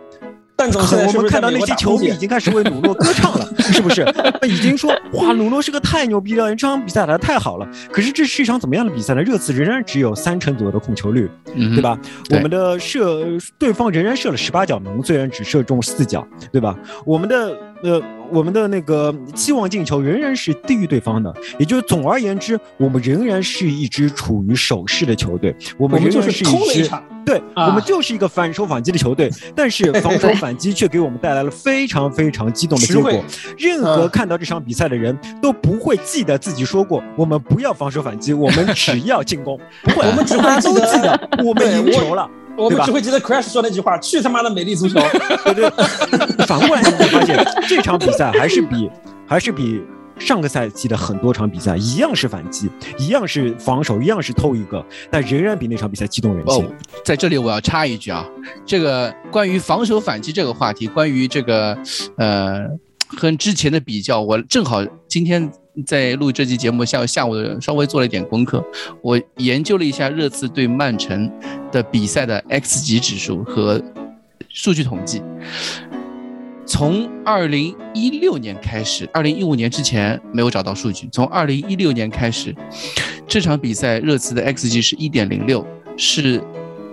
[0.54, 4.06] 但总我们看到那些球迷已经开始为努诺歌唱了，是不是？
[4.48, 7.68] 已经说哇，努诺是个太牛逼了，这场比赛打得太好了。
[7.92, 9.22] 可是这是一场怎么样的比赛呢？
[9.24, 11.98] 热刺仍然只有三成左右的控球率，对吧？
[12.30, 13.26] 我们的射
[13.58, 16.78] 对方仍然射了十八脚门，虽然只射中四脚，对吧？
[17.08, 18.02] 我们的呃。
[18.34, 25.54] 我们的那个期望进球仍然是低于对方的，也就是总而言之，我们仍然是一支处于守势的球队。
[25.78, 26.90] 我们仍然是一支
[27.26, 29.30] 对，我们就是一个反手反击的球队。
[29.54, 33.22] 但是防守反击却给我们带来了非常非常激动的结果。
[33.58, 39.60] 任何看到这场比赛的人都不会记得自己说过我们不要防守反击，我们只要进攻。
[39.84, 42.30] 不会，我们只会都记得我们赢球了。
[42.58, 45.00] 我们只会记得 Crash 说那句话：“去他妈的美丽足球！”
[45.46, 45.70] 对 对。
[46.46, 48.90] 反过来你会发现，这场比赛还是比
[49.28, 49.82] 还是比
[50.20, 56.64] 上个赛季的很多场比赛一样是反击，一样是防守，一样是偷一个，但仍然比那场比赛激动人心。
[56.64, 56.72] 哦，
[57.04, 58.26] 在这里我要插一句啊，
[58.66, 61.78] 这个关于防守反击这个话题，关于这个
[62.18, 62.68] 呃
[63.08, 65.52] 和之前的比较，我正好今天。
[65.86, 68.64] 在录这期节目下下午的稍微做了一点功课，
[69.02, 71.32] 我研究了一下热刺对曼城
[71.72, 73.82] 的比赛的 X 级指数和
[74.50, 75.22] 数据统计。
[76.66, 81.10] 从二零一六年开始，二零一五年之前没有找到数据。
[81.12, 82.56] 从二零一六年开始，
[83.28, 85.66] 这场比赛热刺的 X 级是一点零六，
[85.98, 86.42] 是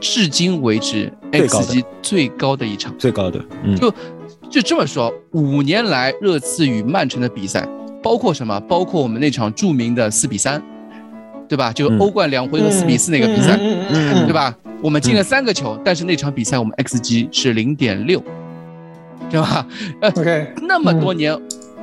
[0.00, 3.44] 至今为止 X 级最高的一场，最高的。
[3.64, 3.94] 嗯就
[4.50, 7.68] 就这么说，五年来热刺与曼城的比赛。
[8.02, 8.58] 包括什么？
[8.60, 10.62] 包括我们那场著名的四比三，
[11.48, 11.72] 对吧？
[11.72, 14.54] 就欧冠两回合四比四那个比赛，对吧？
[14.82, 18.22] 我们进了三个球，但是那场比赛我们 xG 是零点六，
[19.28, 19.66] 对吧？
[20.00, 21.36] 呃，OK，那么多年，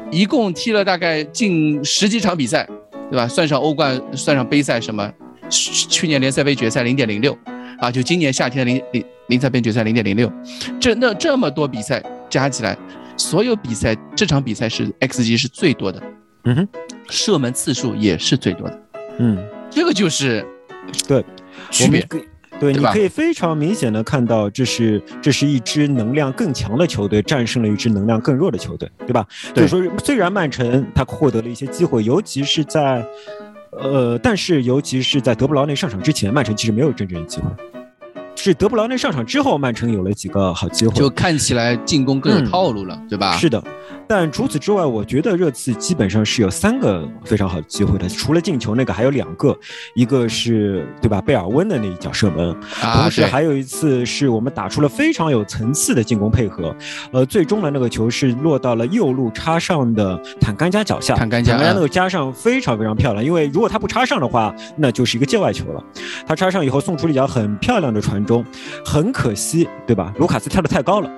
[0.10, 2.66] 一共踢了大概近十几场比赛，
[3.12, 3.28] 对吧？
[3.28, 5.12] 算上欧冠，算上杯赛什么，
[5.50, 7.38] 去年联赛杯决赛零点零六，
[7.80, 10.32] 啊，就今年夏天的零零联赛杯决赛零点零六，
[10.80, 12.78] 这那这么多比赛加起来。
[13.18, 16.02] 所有比赛，这场比赛是 xG 是最多的，
[16.44, 16.68] 嗯哼，
[17.10, 18.82] 射门次数也是最多的，
[19.20, 19.38] 嗯，
[19.70, 20.46] 这个就是
[21.08, 21.24] 对。
[21.72, 22.06] 区别，
[22.60, 29.26] 对，你可以非常明显的看到，这是这是一支能量更强的球队战胜了一支能量更弱的球队，对吧？
[29.54, 33.06] 就是说，虽然曼城他获得了一些机会，尤其是在，
[33.72, 37.48] 呃，但是尤其是在德布劳内上场之前，曼城其实没有真正的机会。
[38.36, 43.36] 是德布劳内上场之后，曼城有了几个好机会，就看起来进攻更有套路了，对吧？
[43.38, 43.64] 是的。
[44.08, 48.08] 但除此之外，我觉得热刺基本上是有三个非常好的机会的。
[48.08, 49.58] 除了进球那个，还有两个，
[49.96, 51.20] 一个是对吧？
[51.22, 56.76] 贝尔温的那一脚射门，同时还有一次是我们打出了非常有层次的进攻配合。
[57.12, 63.24] 呃，最终的那个球是落到了右路插上的坦甘加脚下，坦甘加那个加上非常非常漂亮。
[63.24, 65.84] 因为如果他不插上的话，那就是一个界外球了。
[66.28, 68.46] 他插上以后送出了一脚很漂亮的传中，
[68.86, 70.14] 很可惜，对吧？
[70.20, 71.10] 卢卡斯跳的太高了。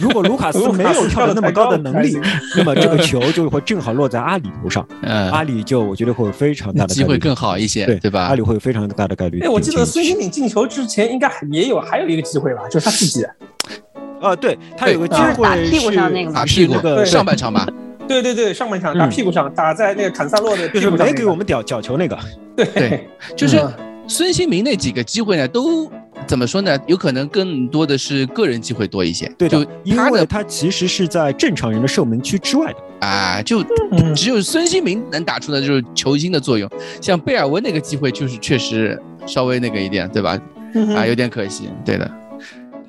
[0.00, 2.18] 如果卢卡斯没有跳的那么高的能力，
[2.56, 4.86] 那么这个球就会正好落在阿里头上。
[5.02, 8.22] 嗯，阿里就我觉得会有非常大的机会更好一些，对对吧？
[8.24, 9.40] 阿里会有非常大的概率。
[9.40, 13.24] 哎，我记得孙兴敏进球之前应该也有还有一个机会吧，就是他自己。
[14.20, 17.66] 啊，对他有个机会打屁股上那个打屁股的上半场吧？
[18.06, 22.18] 对对对，上半场打屁股上，打在那个坎萨洛的，就是没给我们屌角球那个。
[22.56, 23.62] 对，就是
[24.06, 25.90] 孙兴民那几个机会呢都。
[26.26, 26.78] 怎么说呢？
[26.86, 29.28] 有可能更多的是个人机会多一些。
[29.36, 33.64] 对的，因为他其实是在正常人的射门区之外的啊，就
[34.14, 36.70] 只有孙兴民能打出的就是球星的作用。
[37.00, 40.38] 像贝尔温那个机会，就是确实稍微那个一点，对吧？
[40.96, 41.68] 啊，有点可惜。
[41.84, 42.08] 对的，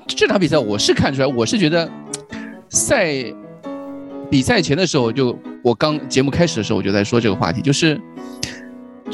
[0.06, 1.90] 这场比赛我是看出来，我是觉得
[2.70, 3.12] 赛
[4.30, 8.00] 比赛前的时候，就我刚节目开始的时候，我就在说这个话题，就是。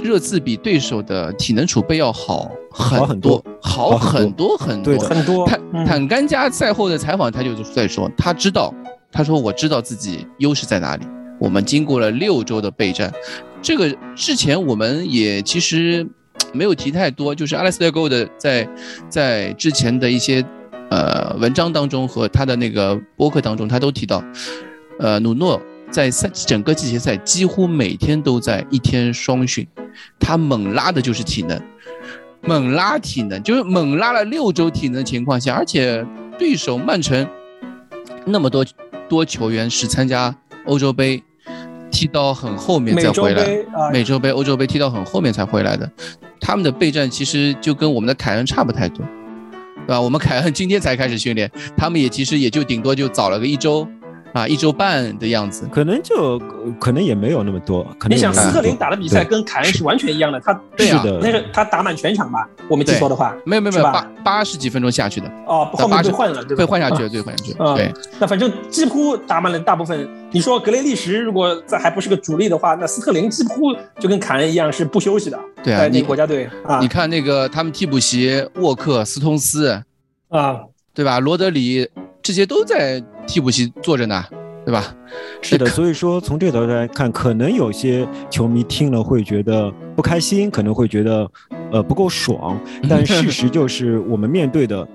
[0.04, 5.46] 热刺比对手的体能储备要好很多，好很多很多很多。
[5.48, 8.74] 坦坦甘加赛后的采访，他就在说，他知道，
[9.12, 11.06] 他说我知道自己优势在哪里。
[11.40, 13.14] 我们经过了六周的备战，
[13.62, 16.08] 这个之前我们也其实
[16.52, 18.68] 没有提太多，就是阿莱斯特·戈的在
[19.10, 20.44] 在之前的一些
[20.90, 24.24] 呃文章当中和他的那个博客当中，他都提到，
[25.00, 29.68] 呃，努诺在赛整个季前赛几乎每天都在一天双训。
[30.20, 31.60] 他猛拉的就是体能，
[32.42, 36.06] 猛拉体能就是猛拉了六周体能的情况下，而且
[36.38, 37.28] 对手曼城
[38.26, 38.64] 那么多
[39.10, 41.24] 多球员是参加欧洲杯，
[41.90, 43.44] 踢到很后面再回来，
[43.92, 45.90] 美洲杯、欧洲杯踢到很后面才回来的，
[46.40, 49.04] 他们的备战其实就跟我们的凯恩差不太多，
[49.88, 50.00] 对吧？
[50.00, 53.88] 我们凯恩今天才开始训练，他们也其实也就顶多就早了个一周。
[54.38, 56.38] 啊，一周半的样子，可能就
[56.80, 57.84] 可能也没有那么多。
[57.98, 67.92] 可能你想斯特林打的比赛跟凯恩是完全一样的，他对啊，那个他打满全场吧，我没记错的话，没有没有没有八八十几分钟下去的，哦，后面被换了，对被换下去了，对，换下去，对。
[68.20, 70.08] 那反正几乎打满了大部分。
[70.30, 79.70] 你说格雷利什如果在还不是个主力的话，那斯特林几乎就跟凯恩一样是不休息的，对啊，你国家队啊，你看那个他们替补席沃克、斯通斯
[80.28, 80.60] 啊，
[80.94, 81.22] 对吧？
[81.22, 81.90] 罗德里
[82.22, 84.24] 这些都在替补席坐着呢。
[84.66, 84.84] 对吧？
[85.42, 91.26] 是的，所以说从这个角度来看，可能有些球迷听了会觉得不开心，可能会觉得
[91.72, 92.60] 呃不够爽。
[92.90, 94.86] 但 事实就是，我们面对的，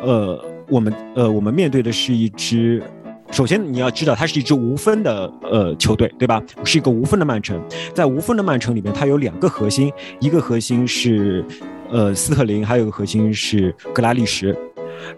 [0.00, 2.82] 呃，我们呃我们面对的是一支，
[3.30, 6.42] 首先你要知道，它是一支无分的呃球队，对吧？
[6.64, 11.44] 是一个无分的曼城，在无分的曼城里面，它有两个核心，一个核心是
[11.90, 14.56] 呃斯特林，还有一个核心是格拉利什。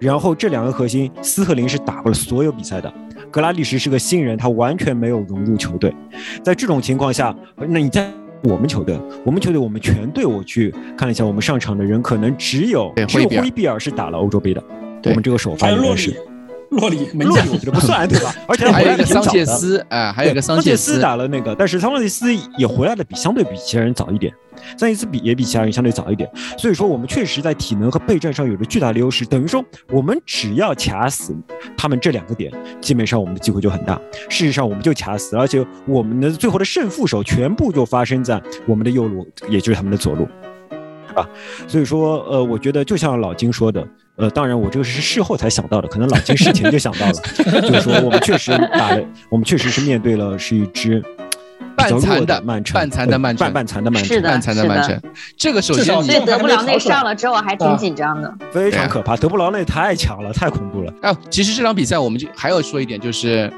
[0.01, 2.93] 然后这两个核心，斯特林是打过了所有比赛的。
[3.31, 5.95] 格拉利什是个新人，他完全没有融入球队。
[6.43, 8.11] 在这种情况下，那你在
[8.43, 14.63] 我们球队，我们球队我们全队，我去看了一下，我们上场的人可能只有只有灰比尔是打了欧洲杯的。
[15.05, 16.15] 我们这个首发应该是
[16.71, 18.35] 洛里，洛里我觉得不算对吧？
[18.47, 24.33] 而且还有一个桑切斯，哎，还有一个桑切斯打了那个，但是桑切斯也回来的比相对比其他人早一点。
[24.77, 29.25] 上一次比也比其他人相对早一点，所以说我们确实在体能和备战上有着巨大的优势。
[29.27, 31.37] 等于说，我们只要卡死
[31.77, 34.01] 他们这两个点，基本上我们的机会就很大。
[34.29, 40.29] 事实上，我们就卡死，而且我们的最后的胜负手全部就发生在我们的右路，也就是他们的左路，
[41.15, 41.29] 啊。
[41.67, 47.13] 所以说，呃，我觉得就像老金说的，呃，当然我这个是事后才想到的，可能老金事前就想到了，
[47.63, 51.03] 就是说我们确实打了，我们确实是面对了是一支。
[51.81, 55.03] 半残的曼城，半残的曼城，半半残的曼城，半残的曼城。
[55.37, 59.17] 这个首先，所以德布劳内上了之后还挺紧张的，非常可怕。
[59.17, 60.93] 德布劳内太强了，太恐怖了。
[61.03, 63.51] 哎，其实这场比赛我们就还要说一点，就是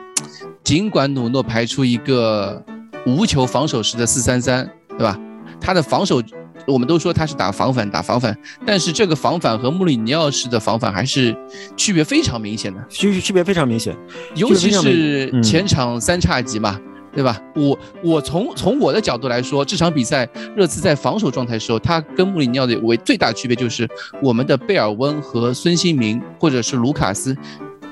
[0.63, 2.63] 尽管努诺排出一个
[3.07, 5.19] 无球防守式的四三三，对吧？
[5.61, 6.23] 他的防守，
[6.67, 11.37] 我们都说他是打防反，打防反，但是这个防反和穆里尼奥式的防反还是
[11.77, 13.97] 区别非常明显的，区区别非常明显，
[14.35, 16.79] 尤其是前场三叉戟嘛。
[17.15, 17.41] 对吧？
[17.55, 23.89] 我我从从我的角度来说，这场比赛热刺在防守状态的时候，他跟穆里尼奥的为最大的区别就是，
[24.23, 27.37] 我们的贝尔温和孙兴民或者是卢卡斯，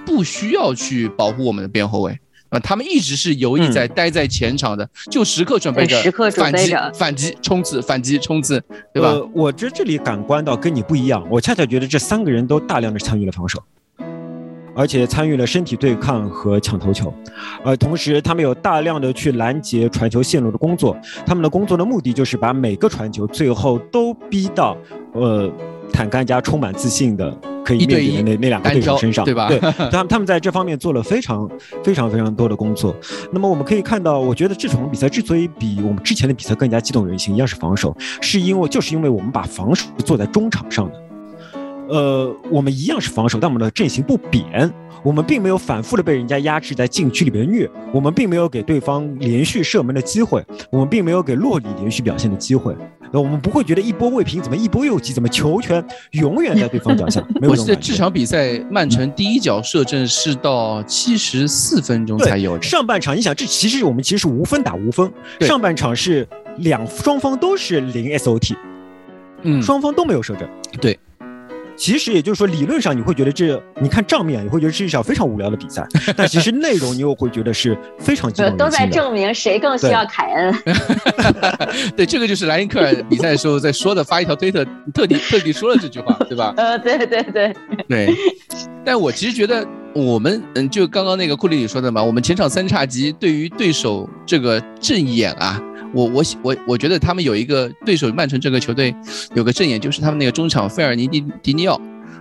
[0.07, 6.01] 不需要去保护我们的边后卫啊，他们一直是游弋在待在前场的，就时刻准备着
[6.33, 9.15] 反击、反击、冲刺、反击、冲刺，对吧？
[9.35, 13.63] 我这这里感官到跟你不一样，我恰恰觉得这三个人都大量的参与了防守。
[14.75, 17.13] 而且参与了身体对抗和抢头球，
[17.65, 20.97] 呃，同时他们有大量的去拦截传球线路的工作。
[21.27, 24.77] 他们的工作的目的就是把每个传球最后都逼到，
[25.13, 25.51] 呃，
[25.93, 29.49] 坦甘加充满自信的可以面对的那那两个对手身上，对吧？
[29.49, 29.59] 对，
[29.91, 31.49] 他们他们在这方面做了非常
[31.83, 32.95] 非常非常多的工作。
[33.33, 41.10] 那么我们可以看到，我觉得这场比赛之所以比我们之前的比赛更加激动人心，一样是防守，是因为就是因为我们把防守做在中场上的。
[41.91, 44.73] 呃，我们一样是防守，但我们的阵型不扁。
[45.03, 52.77] 我们并没有反复的被人家压制在禁区里边虐，我们并没有给对方连续射门的机会，我们并没有给洛里连续表现的机会。
[53.11, 57.27] 那我们不会觉得一波未平怎么一波又起，怎么球权永远在对方脚下。
[57.49, 62.61] 我记得这场比赛曼城第一脚射正是到七十四分钟才有。
[62.61, 68.55] 上半场你想，这其实我们其实是无分打无分，上半场是两双方都是零 SOT，
[69.45, 70.47] 嗯，双方都没有射正。
[70.79, 70.99] 对。
[71.81, 75.83] 其实也就是说，理论上你会觉得这，你看账面你会觉得是一场非常无聊的比赛，
[76.15, 80.55] 但其实内容你又会觉得是非常激动都在证明谁更需要凯恩。
[81.97, 84.63] 对，这个就是莱因克尔比赛的时候在说的，发一条推特，
[84.93, 86.53] 特地特地说了这句话，对吧？
[86.59, 87.57] 呃，对对对
[87.89, 88.15] 对。
[88.85, 95.59] 但我其实觉得，我们嗯，就刚刚那个库里里说的嘛，我们前场三叉戟对于对手这个阵眼啊。
[95.93, 98.95] 我我我我觉得他们有一个对手，曼城这个球队
[99.35, 101.81] 有个阵眼，就是他们那个中场费尔尼迪迪尼奥。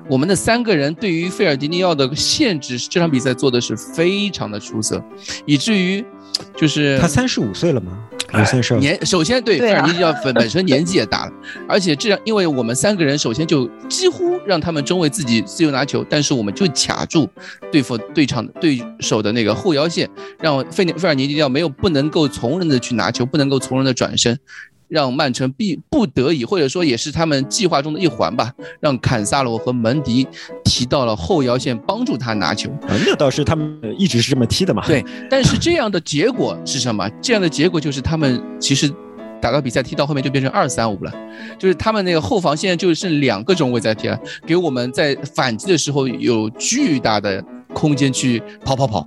[0.09, 5.03] 我们的三个人对于费尔迪尼奥的限制，这场比赛做的是非常的出色，
[5.45, 6.03] 以至于
[6.55, 7.97] 就是他三十五岁了吗？
[8.45, 11.31] 三十年首先对费尔尼迪奥本本身 年纪也大了，
[11.67, 17.27] 而且这样，因为我们三个人首先就几乎让他们中卫自己自由拿球，但是我们就卡住
[17.71, 20.07] 对付对场对手的那个后腰线，
[20.39, 24.37] 让费费尔尼迪奥没有不能够从容的去拿球，不能够从容的转身。
[24.89, 30.27] 让曼城必不得已，或者说也是他们计划中的一环吧，让坎萨罗和门迪
[30.65, 32.69] 提到了后腰线，帮助他拿球。
[33.05, 34.83] 那倒是他们一直是这么踢的嘛。
[34.85, 37.07] 对，但是这样的结果是什么？
[37.21, 38.91] 这样的结果就是他们其实
[39.39, 41.13] 打到比赛踢到后面就变成二三五了，
[41.57, 49.05] 就是他们那个后防现在就剩两个中卫在踢了，给我们在反击的时候有巨大的空间去跑跑跑。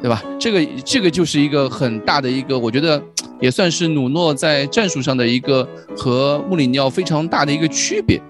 [0.00, 0.22] 对吧？
[0.38, 3.02] 这个这个就是一个很大的一个，我觉得
[3.40, 8.20] 也算是努诺在战术上的一个和穆里尼奥非常大的一个区别。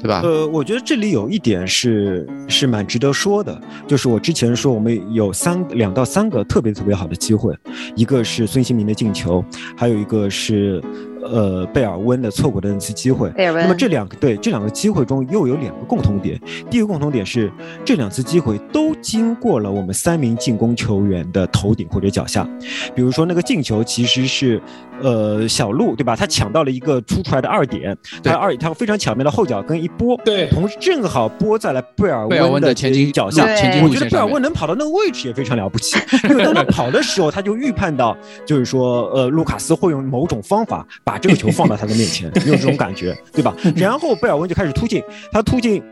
[0.00, 0.20] 对吧？
[0.24, 7.54] 呃，我觉得这里有一点是是蛮值得说的，就是我之前说我们有三两到三个特别特别好的机会，
[7.94, 9.44] 一个是孙兴民的进球，
[9.76, 10.82] 还有一个是。
[11.22, 16.40] 呃，贝尔温的错过的那次机会，那么这两个对这两个机会中又有两个共同点。
[16.70, 17.50] 第一个共同点是
[17.84, 22.48] 这两次机会都经过了我们三名进攻球员的头顶或者脚下。
[22.94, 24.60] 比如说那个进球其实是
[25.02, 26.16] 呃小路对吧？
[26.16, 33.44] 他抢到了一个突出来的二点，他二他非常巧妙的后脚跟一拨，对，同时正好拨在了贝尔温的前进脚下。
[33.82, 35.96] 我觉得贝尔温能跑到那个位置也非常了不起，
[36.28, 41.12] 因为当他跑的时候，他就预判到就是说呃卢卡斯会用某种方法把。
[41.12, 43.54] 把这个球放到他的面前，有这种感觉，对吧？
[43.76, 45.82] 然后贝尔温就开始突进，他突进，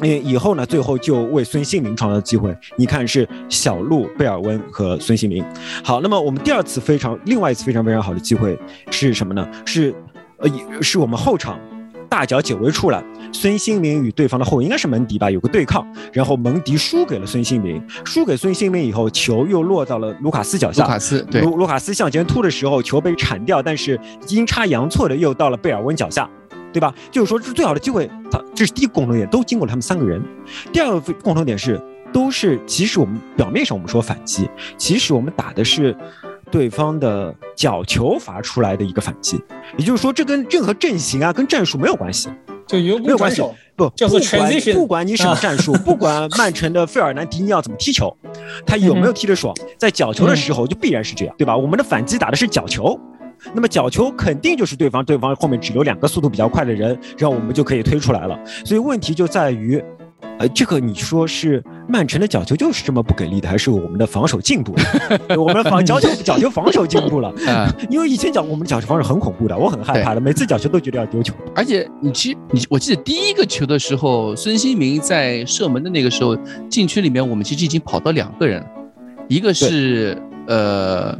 [0.00, 2.56] 嗯，以后呢，最后就为孙兴民创造机会。
[2.76, 5.44] 你看，是小鹿、贝尔温和孙兴民。
[5.82, 8.58] 好，那么我们第二次非常，另外一次非常非常好的机会
[8.90, 9.48] 是什么呢？
[9.64, 9.94] 是，
[10.38, 10.50] 呃，
[10.82, 11.58] 是我们后场。
[12.06, 13.02] 大脚解围出来，
[13.32, 20.84] 孙兴民与对方的后卫应该是门迪吧，有个对抗，然后门迪输给了孙兴民，输给孙兴民以后，球又落到了卢卡斯脚下。
[20.84, 26.30] 卢卡斯对，卢卢卡斯向前突的时候，球被铲掉，但是阴差阳错的又到了贝尔温脚下，
[26.74, 26.94] 对吧？
[27.10, 28.10] 就是说，这是最好的机会。
[28.30, 30.22] 他这是第一个共同点，都经过了他们三个人。
[30.72, 31.80] 第二个共同点是，
[32.12, 35.96] 都是其实我们表面上我们说反击，其实我们打的是。
[36.50, 39.42] 对方的角球罚出来的一个反击，
[39.76, 42.28] 也就是说，这跟任何阵型啊、跟战术没有关系，
[42.68, 43.42] 就没有关系。
[43.74, 44.20] 不，叫做
[44.72, 48.16] 不管你什么战术，不管曼城的费尔南迪尼奥怎么踢球，
[48.64, 51.56] 他有没有踢得爽，在角球的时候就必然是这样，对吧？
[51.56, 52.96] 我们的反击打的是角球，
[53.52, 58.38] 那么角球肯定就是对方，对方后面只留两个速度比较快的人，然后我们就可以推出来了。
[58.64, 59.82] 所以问题就在于。
[60.36, 64.82] 呃，这个你说是曼城的角球就是这么不给力的，还是我们的防守进步了？
[65.40, 67.32] 我们防角球角球防守进步了，
[67.88, 71.32] 因为以前角我们角球防守很恐怖的，我很害怕的，每次角球都觉得要丢球。
[71.54, 76.36] 而且你其实你我记得第一个球的时候，孙兴民在射门的那个时候，
[76.68, 78.64] 禁区里面我们其实已经跑到两个人，
[79.28, 81.16] 一个是呃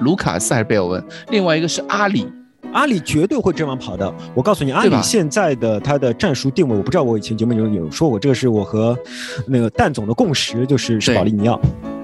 [0.00, 2.26] 卢卡斯还是贝尔文，另外一个是阿里。
[2.72, 4.12] 阿里绝对会这样跑的。
[4.34, 8.98] 我告诉你，阿里现在的他的战术定位，我不知道我以前节目中有说过，这个是我和
[9.46, 11.60] 那个蛋总的共识，就是是保利尼奥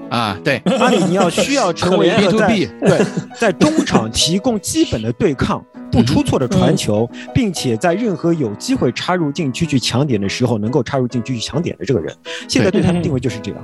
[0.09, 0.39] 啊。
[0.45, 3.05] 对，阿里尼奥需要成为一个 在对
[3.37, 12.15] 在中场提供基本的对抗、不出错的传球，并且在任何有机会插入禁区去抢点的时候，能够插入禁区去抢点的这个人。
[12.47, 13.59] 现在对他的定位就是这样。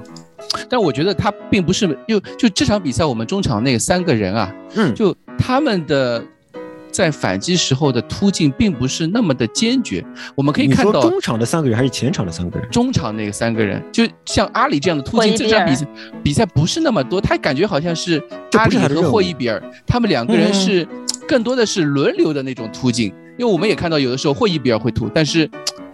[0.70, 6.24] 但我觉得他并不是就就这场比赛我们中场那三个人啊，嗯，就他们的。
[6.90, 12.68] 在反击时候的突进并不是那么的坚决，我们可以看到中场的三个人还是前场的三个人？
[12.72, 15.86] 中场那个三个人，就像阿里这样的突进，这场比赛
[16.24, 18.20] 比赛不是那么多，他感觉好像是
[18.54, 20.88] 阿里和霍伊比尔他们两个人是
[21.28, 25.48] 更多的是轮流的那种突进，因为我们也看到有的时候霍伊比尔会突，但是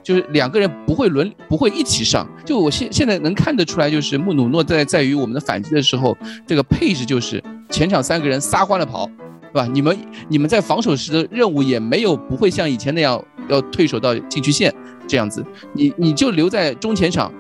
[0.04, 2.28] 就是两个人不会轮不会一起上。
[2.46, 9.10] 就我现现在能看得出来，就是穆努诺在在于我们的反击的时候，这个配置就是前场三个人撒欢的跑。
[9.54, 9.70] 对吧？
[9.72, 9.96] 你们
[10.30, 14.74] 你们在防守时的任务也没有不会像以前那样要退守到禁区线
[15.08, 17.32] 这样子，你你就留在中前场，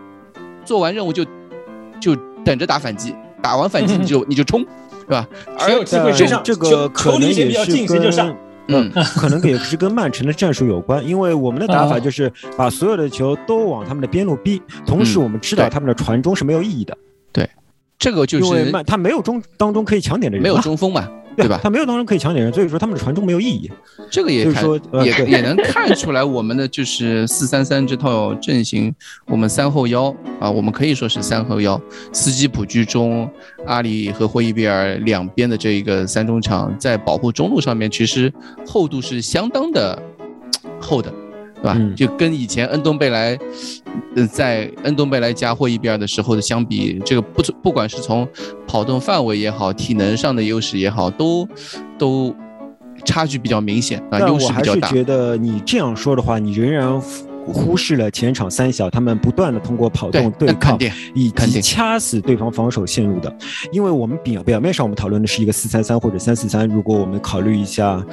[0.63, 1.25] 做完任务就
[1.99, 5.27] 就等着打反击，打完反击你就你就冲，是吧？
[5.57, 7.99] 谁有机会上，这个可能也是跟
[8.67, 16.97] 嗯，可能也是跟曼城的战术有关，因为我们的打法就是把所有的球都往他们的边路逼，同时我们知道他们的传中是没有意义的。
[17.31, 17.49] 对，
[17.99, 21.09] 这个就是因为曼他没有中当中可以抢点的人，没有中锋嘛。
[21.35, 21.59] 对吧？
[21.63, 23.69] 他没有当中可以抢点人，所以说他们的传中没有意义。
[24.09, 24.65] 这个也看
[25.03, 28.93] 也也能看出来，我们的就是四三三这套阵型，
[29.27, 31.79] 我们三后腰啊，我们可以说是三后腰，
[32.11, 33.29] 斯基普居中，
[33.65, 38.31] 阿里和霍伊比尔两边的这一个三中场，在保护中路上面，其实
[38.67, 40.01] 厚度是相当的
[40.79, 41.11] 厚的。
[41.63, 41.79] 对吧？
[41.95, 43.39] 就跟以前恩东贝莱，
[44.17, 48.27] 呃，在恩东贝莱加霍伊比尔的时候的相比，这个不不管是从
[48.67, 51.47] 跑动范围也好，体能上的优势也好，都
[51.97, 52.35] 都
[53.05, 54.87] 差距比较明显啊，优势比较大。
[54.87, 57.01] 我还是觉得你这样说的话，你仍然
[57.45, 60.77] 忽视了前场三小他们不断的通过跑动对抗
[61.13, 63.35] 以及掐死对方防守线路的，
[63.71, 68.03] 因为我们表表面上我们讨论的是一个四三三或者三四三，如果我们考虑一下。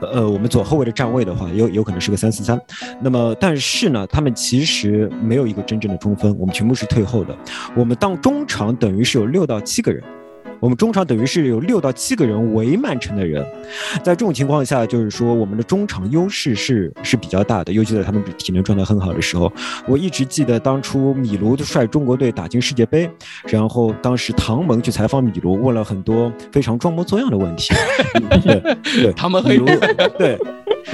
[0.00, 2.56] 呃，我们左后卫的站位的话，有有可能是个三四三。
[3.02, 7.36] 那么，但是呢，他们其实没有一个真正的中锋，我们全部是退后的。
[7.74, 10.00] 我们当中场等于是有六到七个人，
[10.60, 13.44] 我们中场等于是有六到七个人围曼城的人，
[14.02, 19.52] 在这种情况下，就是说我们的中场优势是是比较大的，尤其在他们体能状态很好的时候。
[19.86, 23.08] 我一直记得当初米卢率中国队打进世界杯，
[23.44, 27.72] 然后当时唐蒙去采访米卢，问了很多非常装模作样的问题。
[28.42, 29.66] 对 对， 唐蒙米卢
[30.18, 30.38] 对。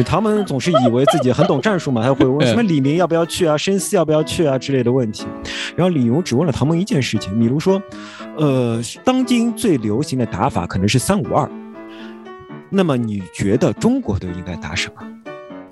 [0.02, 5.24] 唐门总是以为自己很懂战术嘛，他会问什么李明要不要去啊，申思要不要去啊之类的问题。
[5.76, 7.80] 然后李荣只问了唐门一件事情，米卢说
[8.36, 11.48] ：“呃，当今最流行的打法可能是三五二。
[12.70, 14.94] 那么你觉得中国队应该打什么？”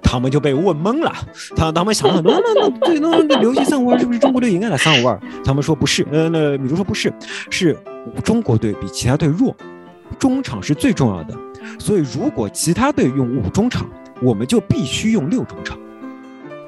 [0.02, 1.12] 他们就被问懵了。
[1.56, 5.18] 他他们想了很多， 那那对那那流行三五二是不是中国队应该打三五二？
[5.44, 7.12] 他们说不是，呃，那米卢说不是，
[7.50, 7.76] 是
[8.22, 9.56] 中国队比其他队弱，
[10.18, 11.34] 中场是最重要的。
[11.78, 13.88] 所以如果其他队用五中场。
[14.22, 15.78] 我们就必须用六中场。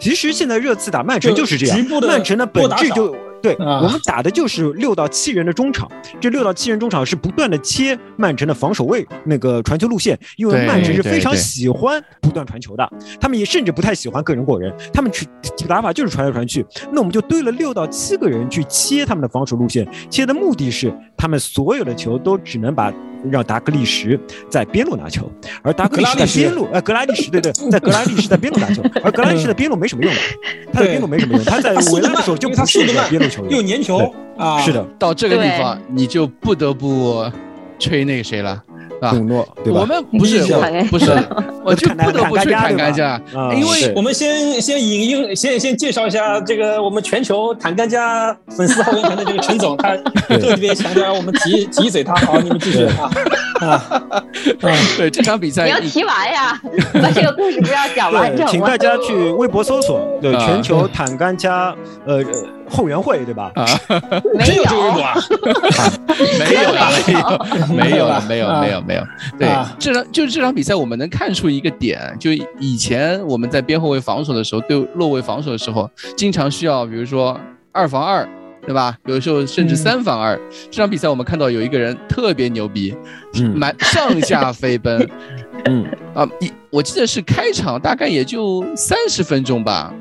[0.01, 5.87] 其实现在热刺打曼城就是这样，曼城的本质就对我们打的就是六到七人的中场。
[6.19, 12.91] 这六到七人中场是不断的切曼城的防守位那个传球路线，因为曼城是非常喜欢不断传球的，
[13.21, 15.27] 他们也甚至不太喜欢个人过人，他们去
[15.69, 16.65] 打法就是传来传去。
[16.91, 22.91] 那我们就堆了六到七个人去切他们的防守路线，切的目的是他们所有的球都只能把。
[23.31, 24.21] 让达格利什
[24.51, 25.33] 在边路拿球，
[25.63, 30.21] 而达格利什在边路，呃，格拉利什对对，在格拉利什在边路拿球，而格拉利什在边路没什么用的，
[30.71, 37.25] 他在边路没什么用，他在维拉的时候就不是边路球员，又粘球啊，是的，到这个地方你就不得不
[37.79, 38.63] 吹那个谁了。
[39.01, 39.81] 董诺，对吧？
[39.81, 40.39] 我们不是，
[40.91, 41.11] 不是，
[41.63, 43.21] 我就不得不去坦干加，
[43.55, 49.95] 因为我们先先引用，先先介绍一下这个我们全球坦干加粉丝后援团的这个陈总，他
[50.39, 53.11] 特别强调我们提提嘴他，好，你们继续啊。
[53.61, 54.03] 啊！
[54.97, 56.59] 对这场比赛你要提完呀，
[56.95, 58.47] 把这个故事不要讲完整。
[58.47, 61.75] 请大家去微博搜索“对全球坦干加”
[62.07, 62.23] 呃。
[62.75, 63.51] 后援会对吧？
[63.57, 63.67] 啊，
[64.39, 64.65] 没有，
[66.39, 66.91] 没有了，
[67.71, 69.03] 没有，没有了，没有，没有，没有。
[69.39, 69.49] 对，
[69.79, 77.39] 这场就是这场比赛，我们能看出一个点，就以前我们在边后卫防守的时候，对落位防守的时候，经常需要，比如说
[77.73, 78.29] 二防二，
[78.67, 78.97] 对吧？
[79.07, 80.39] 有的时候甚至三防二。
[80.71, 82.95] 这场比赛我们看到有一个人特别牛逼，
[83.55, 85.09] 满上下飞奔，
[85.67, 89.93] 嗯啊，一我记得是开场大概也就三十分钟吧。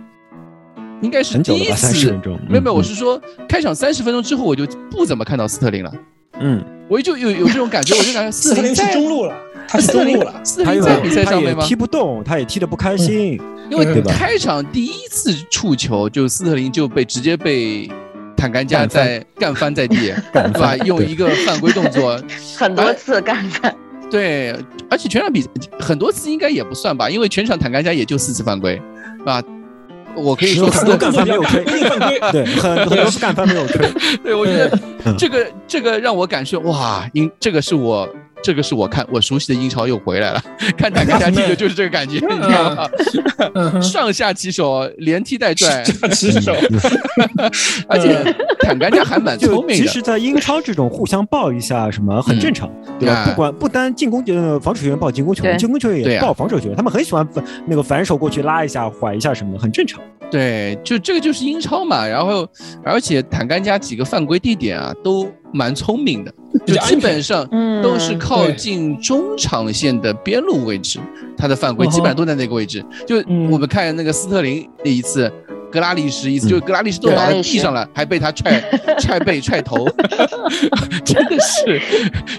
[1.04, 2.12] 应该是第一次，
[2.48, 5.94] 没有没有，我是说开场三十分钟之后，我就不怎么看到斯特林了。
[6.40, 9.36] 嗯，我就有有这种感觉，我就感觉斯特林是中路了，
[9.68, 11.64] 他是中路了，斯特林在比赛上面吗？
[11.64, 13.40] 踢不动，他也踢得不开心。
[13.70, 17.90] 因为开场第一次触球，就斯特林就被直接被
[18.36, 20.76] 坦甘加在干翻在地， 对吧？
[20.78, 22.20] 用一个犯规动作，
[22.58, 23.74] 很多次干翻。
[24.10, 24.56] 对，
[24.90, 25.44] 而且全场比
[25.80, 28.80] 很多次应该也不算吧，因为全场坦甘加也就四次犯规，
[29.18, 29.42] 是吧？
[30.16, 31.64] 我可以说很多干翻 没有吹，
[32.32, 33.90] 对，很多干翻没有吹。
[34.24, 34.80] 对，我觉得
[35.18, 38.08] 这个这个让我感受哇，因这个是我
[38.44, 40.44] 这个是我看我熟悉的英超又回来了，
[40.78, 43.82] 看坦甘加踢球就是这个感觉，你知道吗？
[43.82, 46.54] 上下其手连踢带拽， 其手，
[47.88, 49.74] 而且坦甘加还蛮聪明的。
[49.76, 52.70] 其实，在英超这种互相抱一下什么很正常，
[53.00, 53.26] 对吧？
[53.26, 57.28] 不管不单进攻呃防守球员抱进攻球员，进攻球员也抱防守球员，他们很喜欢
[57.66, 60.02] 那个反手过去拉一下、缓一下什么的，很正常。
[60.30, 62.48] 对，就这个就是英超嘛，然后
[62.84, 66.34] 而且坦甘加几个犯规地点啊都蛮聪明的，
[66.66, 67.48] 就基本上
[67.82, 71.00] 都是靠近中场线的边路位置，
[71.38, 72.84] 他的犯规基本上都在那个位置。
[73.08, 73.18] 就
[73.52, 75.32] 我们看那个斯特林那一次。
[75.72, 78.62] 格拉利什一次就是格拉利什都倒在地上了，还被他踹
[79.02, 79.88] 踹背踹头，
[81.04, 81.82] 真的是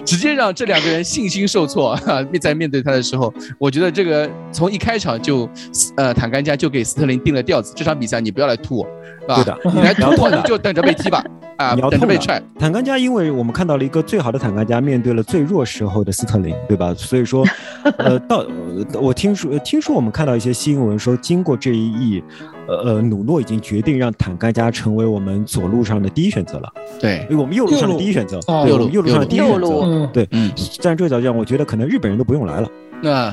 [0.05, 2.25] 直接让这两个人信心受挫啊！
[2.39, 5.49] 在面对他的时候，我觉得这个从一开场就
[5.97, 8.87] 呃坦甘加就给斯特林定了调子，这场比赛你不要来突我，
[9.19, 9.57] 是吧？
[9.65, 11.21] 你来突我你就等着被踢吧，
[11.57, 12.41] 啊，等着被踹。
[12.59, 16.93] 坦甘加，因为我们看到了一个最好的坦甘加面对了最弱时候的斯特林，对吧？
[16.95, 17.45] 所以说，
[17.97, 18.45] 呃，到
[18.93, 22.23] 我听说听说我们看到一些新闻说，经过这一役。
[22.67, 26.73] 呃呃，努诺已经决定让坦甘加成为我们左路上的第一选择了。
[26.99, 30.09] 对，我们右路上的第一选择，右路右路上的第一选择。
[30.11, 32.67] 对，嗯，站这个角度讲，我觉得可能日本人都不用来了。
[33.03, 33.31] 那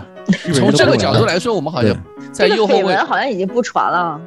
[0.52, 1.96] 从这个角度来说，我们好像
[2.30, 4.20] 在右后卫好像已经不传了。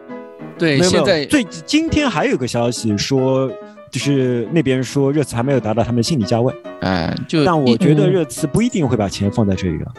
[0.58, 3.48] 对，现在最今天还有个消息说，
[3.98, 6.54] 就是那边说热刺还没有达到他们的心理价位。
[6.82, 9.94] 哎，就但我觉得热刺不一定会把钱放在这里了。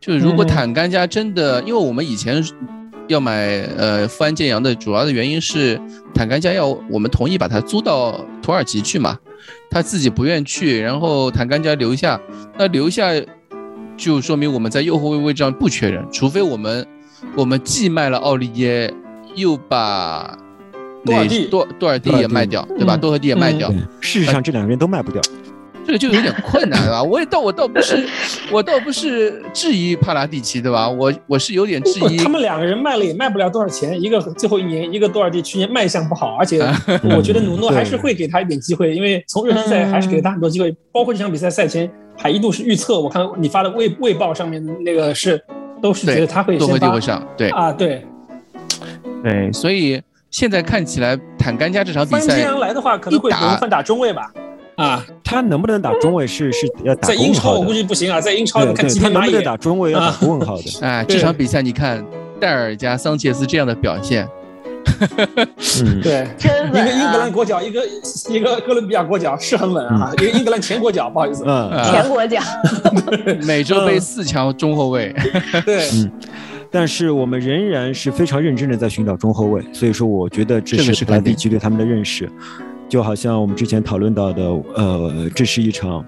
[0.00, 2.42] 就如果坦甘加真的，因为我们以前。
[3.08, 5.78] 要买呃富安健洋的主要的原因是
[6.14, 9.18] 坦甘加要我们同意把它租到土耳其去嘛，
[9.68, 12.18] 他自己不愿去，然后坦甘加留下，
[12.56, 13.10] 那留下
[13.96, 16.86] 就说明我们在右后卫位置上不缺人，除非我们
[17.36, 18.94] 我们既卖了奥利耶，
[19.34, 20.38] 又把
[21.04, 22.96] 多尔蒂多多尔蒂也卖掉，对吧？
[22.96, 23.70] 多尔蒂也卖掉。
[24.00, 25.20] 事实上这两个人都卖不掉。
[25.84, 27.02] 这个就有点困难了。
[27.02, 28.06] 我也倒我倒不是，
[28.52, 30.88] 我倒不是质疑帕拉蒂奇，对吧？
[30.88, 32.18] 我我是有点质疑。
[32.18, 36.60] 他们两个人卖了也卖不了多少钱，一个最后一年，一个多尔蒂去年卖相不好，而且
[37.16, 45.42] 我觉得努诺还是会给他一点机会，因为从热身赛还是给他很多机会，包括这场比赛赛前还一度是预测，我看你发的卫卫报上面那个是
[45.82, 48.06] 都是觉得他会先发上，对啊对
[49.24, 50.00] 对，所以
[50.32, 54.32] 现在看起来坦甘加这场比赛，天阳来的话可能会轮换打中卫吧。
[54.76, 60.64] 啊，他能不能打中卫是是要打在英超我估计不行啊，在英超看吉田能不能打中卫要打问号的。
[60.80, 62.02] 哎，这场比赛你看
[62.40, 64.26] 戴尔加桑切斯这样的表现，
[65.84, 66.00] 嗯。
[66.00, 67.82] 对，一个英格兰国脚，一个
[68.30, 72.40] 一个哥伦比亚国脚是很稳啊，一个英格兰前国脚，不好意思，嗯，前国脚，
[73.42, 75.14] 美洲杯四强中后卫，
[75.66, 76.10] 对，嗯，
[76.72, 82.28] 但是我们仍然是非常认真的在寻找中后卫，所以说我觉得这是莱蒂奇对他们的认识。
[82.88, 84.42] 就好像我们之前讨论到的，
[84.74, 86.04] 呃，这是一场，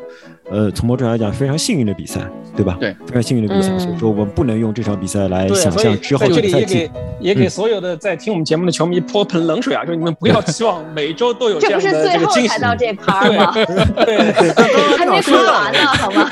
[0.50, 2.20] 呃，从某种来讲非常幸运的比赛，
[2.54, 2.76] 对吧？
[2.78, 3.78] 对，非常幸运的比赛。
[3.78, 6.50] 所以说，我们不能用这场比赛来想象之后的赛季。
[6.50, 6.90] 这里也给
[7.20, 9.82] 也给所有的在听我们节目的球迷泼盆冷水啊！
[9.82, 12.48] 就是你们不要期望每周都有这样的这个惊喜。
[12.48, 13.54] 才到这趴吗？
[14.04, 14.32] 对，
[14.98, 16.30] 还没说完呢，好吗？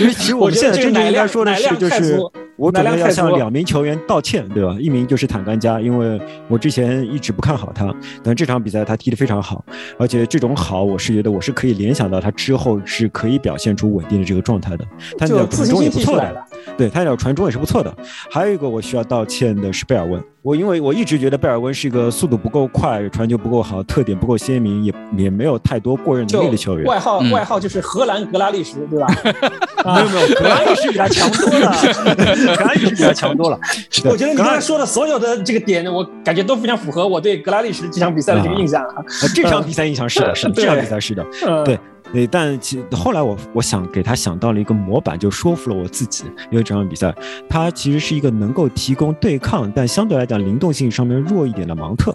[0.00, 2.18] 因为其实我们现在真正应该说的是，就是。
[2.56, 4.76] 我主要要向两名球员道歉，对吧？
[4.78, 7.92] 一名就是坦甘加，因为我之前一直不看好他，
[8.22, 9.64] 但这场比赛他踢得非常好，
[9.98, 14.84] 而且这种好，我是觉得我是可以联想到他之后是可以表现出稳定的这个状态的。
[15.18, 16.44] 他那脚传中也不错的，
[16.76, 17.94] 对他那脚传中也是不错的。
[18.30, 20.22] 还有一个我需要道歉的是贝尔温。
[20.42, 26.84] 我因为我一直觉得贝尔温是一个速度不够快、传球不够好、特点不够鲜明，也也没有太多过人能力的球员。
[26.84, 29.06] 外号外号就是荷兰格拉利什，对吧？
[29.84, 31.72] 没 有没有，格拉利什比他强多了，
[32.56, 33.60] 格拉利什比他强多了。
[34.06, 39.04] 我觉得你刚才说的所有的这个点，我感觉都非常符合我对格拉利什这场比赛的这个印象啊。
[39.32, 41.24] 这场比赛印象是的，是的， 这场比赛是的，
[41.64, 41.78] 对。
[42.12, 46.24] 对，但其后来我我想给他想到了一个模板，就说服了我自己。
[46.50, 47.14] 因为这场比赛，
[47.48, 52.14] 他其实是一个能够提供对抗，但相对来讲灵动性上面弱一点的芒特。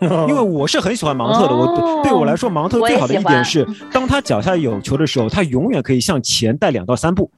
[0.28, 7.30] 因为我是很喜欢芒特的，我对我来说，芒特最好的一点是，当他脚下有球的时候，他永远可以向前带两到三步。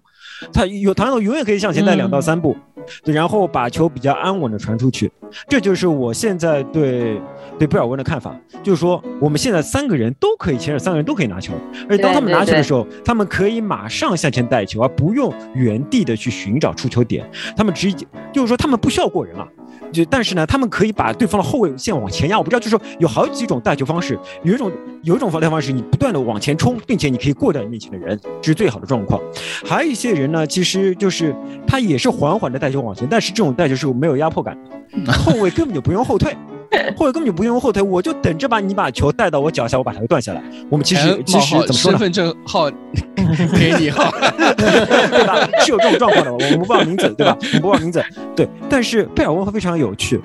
[0.52, 2.54] 他有弹头，永远可以向前带两到三步，
[3.02, 5.10] 对，然后把球比较安稳的传出去。
[5.48, 7.18] 这就是我现在对
[7.58, 11.54] 对贝尔温的看法，就是说我们现在三个人都可以牵手，三个人都可以拿球，
[11.88, 17.28] 而且当他们拿球的时候，他们可以马上向前带球，而不用原地的去寻找出球点。
[17.56, 19.46] 他们直接就是说，他们不需要过人了。
[19.92, 22.36] 就但是呢，他们可以把对方的后卫线往前压。
[22.36, 24.70] 我不知道，就是说有好几种带球方式，有一种
[25.02, 29.20] 有一种防带方式，你不断的往前冲，并且你可以过掉你面前的人，这是最好的状况。
[29.64, 31.34] 还有一些人呢，其实就是
[31.66, 34.58] 他也是缓缓的带球往前，但是这种带球是没有压迫感
[35.06, 36.36] 的， 后卫根本就不用后退。
[36.96, 40.42] 后卫根本就不用后退，我就等着把你把球带到我脚下，我把它断下来。
[40.70, 41.98] 我们其实其实怎么说呢？
[41.98, 42.70] 身份证号
[43.58, 44.10] 给你号，
[44.56, 45.48] 对吧？
[45.64, 47.36] 是有这种状况的，我们不报名字，对吧？
[47.40, 48.02] 我们不报名字，
[48.34, 48.48] 对。
[48.68, 50.20] 但是贝尔温会非常有趣。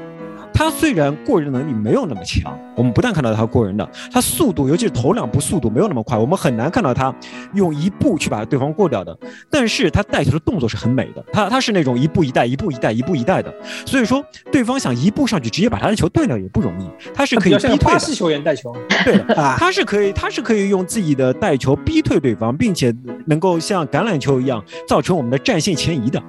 [0.54, 7.14] 他虽然过人能力没有那么强，我们不但看到他过人的，他速度，尤其是头两步速度没有那么快，我们很难看到他
[7.54, 9.18] 用一步去把对方过掉的。
[9.49, 13.54] 但是他带球的动作是很美的，他他是那种一步一带，一步一带，一步一带的。
[13.86, 17.78] 所以说，对方想一步上去直接把他的球断掉也不容易，他是可以逼退的。
[17.78, 22.95] 巴西球员带球，对的，他是可以，他是可以用自己的带球逼退对方，并且
[23.26, 26.22] 能够像橄榄球一样造成我们的战线前移的。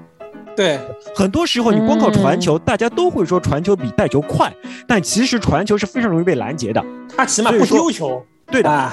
[0.57, 0.79] 对，
[1.15, 4.53] 很多时候你光靠传球，大家都会说传球比带球快，
[4.87, 6.85] 但其实传球是非常容易被拦截的。
[7.17, 8.25] 他起码不丢球。
[8.51, 8.93] 对的，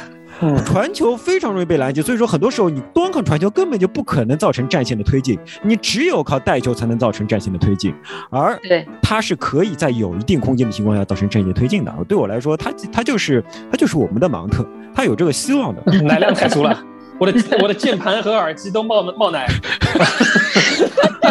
[0.65, 7.93] 传球非常容易被拦截，所以说很多时候你光靠传球根本就不可能造成战线的推进，你只有靠带球才能造成战线的推进。
[8.29, 8.57] 而
[9.01, 11.93] 他是可以在有一定空间的情况下造成战线推进的。
[12.07, 15.81] 对我来说，他他就是他就是我们的芒特，他有这个希望的。
[16.03, 16.81] 奶量太足了。
[17.19, 19.45] 我的我的键盘和耳机都冒冒奶，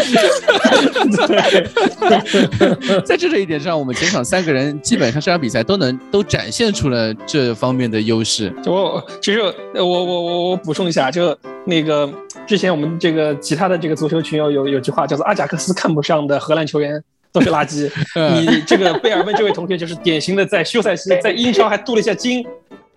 [3.05, 8.53] 在这这一点上，我们前场三个人基本上这场比赛都能都展现出了这方面的优势。
[8.67, 12.09] 我其实我我我我补充一下，就那个
[12.47, 17.03] 之前我们这个其他的这个足球群友有有句话叫做阿贾克斯看不上的荷兰球员
[17.33, 17.91] 都是垃圾。
[18.41, 22.45] 你这个贝尔温这位同学就是典型的在休赛期在英超还镀了一下金。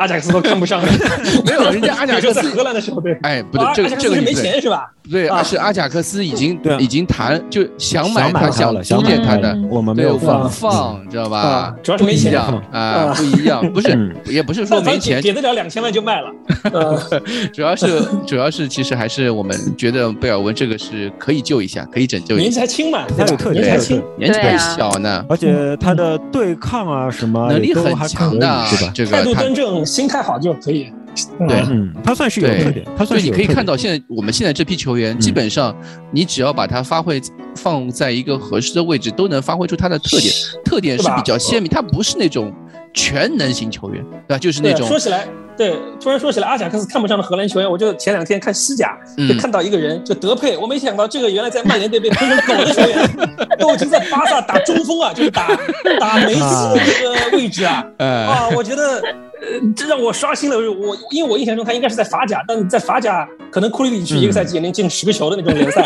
[0.02, 0.82] 阿贾克斯都看不上，
[1.46, 4.90] 没有人家 阿贾克斯在荷兰的时候，对，哎，不对，这个这个没钱是吧？
[5.10, 10.50] 对，是阿贾克斯已经已经谈，就想买他想租借他的，我们没有放。
[10.50, 11.76] 放，知道吧？
[11.84, 12.32] 主要是没钱。
[12.72, 16.32] 啊，不一样，不是，也不是说没钱，给得了两千万就卖了。
[17.54, 22.42] 主要是主要是其实还是我们觉得贝尔文这个是可以救一下，可以拯救一下。
[22.44, 28.92] 年纪还轻嘛，他有特点，年纪还轻，年纪还小呢，而且他的对抗啊什么能力很强的，对吧？
[28.94, 29.34] 这个态度。
[29.34, 30.90] 端正，心态好就可以。
[31.46, 35.76] 对，嗯，他算是有特点，他算是你可以看到，现在我们现在这批球员，基本上
[36.14, 37.22] 你只要把他发挥
[37.54, 40.34] 放在一个合适的位置，都能发挥出他的特点，
[40.64, 42.54] 特点是比较鲜明，他不是那种
[42.94, 44.38] 全能型球员，对吧？
[44.38, 45.28] 就是那种说起来。
[45.58, 48.98] 对，突然说起来，阿贾克斯看不上的荷兰球员，我就前两天看西甲，
[49.30, 50.58] 就看到一个人，就德佩。
[50.58, 53.10] 我没想到这个原来在曼联队被喷成狗的球员，
[53.60, 55.48] 都已经在巴萨打中锋啊，就是打
[56.00, 57.86] 打梅西的这个位置啊。
[58.00, 59.04] 啊，我觉得
[59.76, 65.84] 这让我刷新了我，因为我印象中他应该是在法甲，但在法甲可能库里里去一个赛季也能进十个球的那种联赛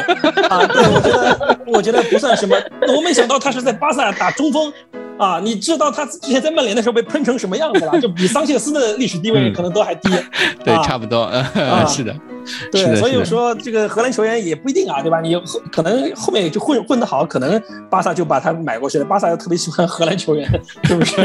[0.47, 0.65] 啊。
[0.67, 2.55] 对，我觉得我觉得不算什么。
[2.95, 4.71] 我没想到他是在巴萨打中锋。
[5.17, 7.99] 啊，你知道他之前在曼联的时候被喷成什么样子了？
[8.01, 10.09] 就比桑切斯的历史地位可能都还低。
[10.63, 11.31] 对，差不多，
[11.87, 12.15] 是的。
[12.71, 15.19] 对，所以我说这个荷兰球员也不一定啊，对吧？
[15.19, 15.35] 你
[15.71, 17.59] 可能后面就混混得好，可能
[17.89, 19.05] 巴萨就把他买过去了。
[19.05, 20.47] 巴萨又特别喜欢荷兰球员，
[20.83, 21.21] 是不是？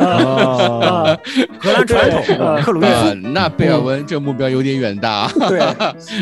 [0.00, 1.16] 啊，
[1.60, 3.14] 荷兰传统，克鲁伊夫。
[3.32, 5.30] 那贝尔温这目标有点远大。
[5.48, 5.60] 对，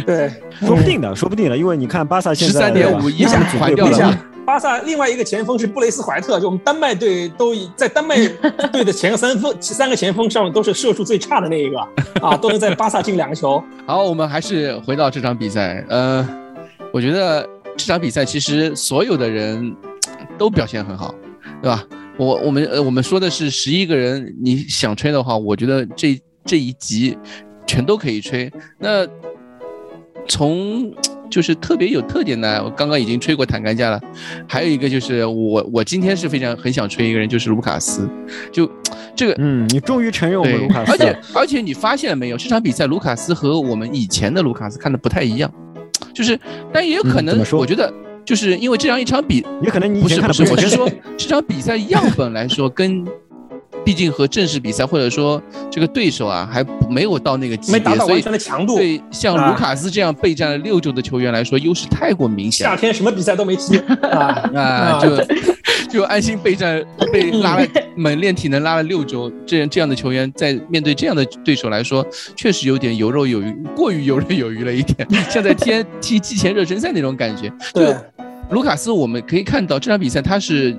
[0.04, 4.18] 对，说不定的，说不定的，因为你看巴萨现在十三点五一下还掉了。
[4.44, 8.16] 巴萨另外一个前锋是布雷斯怀特，就我们丹麦队都在丹麦
[8.70, 11.78] 队的前三锋三个前锋上面都是射术最差的那一个
[12.20, 13.62] 啊，都能在巴萨进两个球。
[13.86, 15.84] 好，我们还是回到这场比赛。
[15.88, 16.26] 呃，
[16.92, 19.74] 我觉得这场比赛其实所有的人
[20.36, 21.14] 都表现很好，
[21.62, 21.82] 对吧？
[22.16, 27.16] 我我们呃我们说的是十一个人，你想吹的话，我觉得这这一集
[27.66, 28.52] 全都可以吹。
[28.78, 29.06] 那
[30.28, 30.94] 从
[31.34, 34.00] 就是特别有特点的，我刚刚已经吹过坦甘加了，
[34.46, 38.08] 还有一个就是我我今天是非常很想吹一个人，就是卢卡斯，
[38.52, 38.70] 就
[39.16, 45.52] 这个嗯，你终于承认我们卢卡斯，而且而且你发现了没有，这场比赛卢卡斯和我们以前的卢卡斯看的不太一样，
[46.14, 46.38] 就是
[46.72, 47.92] 但也有可能，我觉得
[48.24, 53.04] 就是因为这样一场比，也可能你不是不是，我是说这场比赛样本来说跟。
[53.84, 58.22] 毕竟和正式比赛或者说这个对手啊，还没有到那个级别，所以
[58.66, 62.66] 对像卢卡斯这样备战了六周的球员来说，优势太过明显。
[62.66, 63.78] 夏天什么比赛都没踢
[64.10, 65.24] 啊啊，就
[65.90, 66.82] 就安心备战，
[67.12, 72.04] 被拉了猛练体能拉了六周，这样这样的球员在面对这样的对手来说，
[72.34, 77.52] 确实有点游刃有余，过于游刃有余了一点， 像在踢踢季前热身赛那种感觉。
[77.72, 77.94] 对，
[78.50, 80.76] 卢卡斯我们可以看到这场比赛他是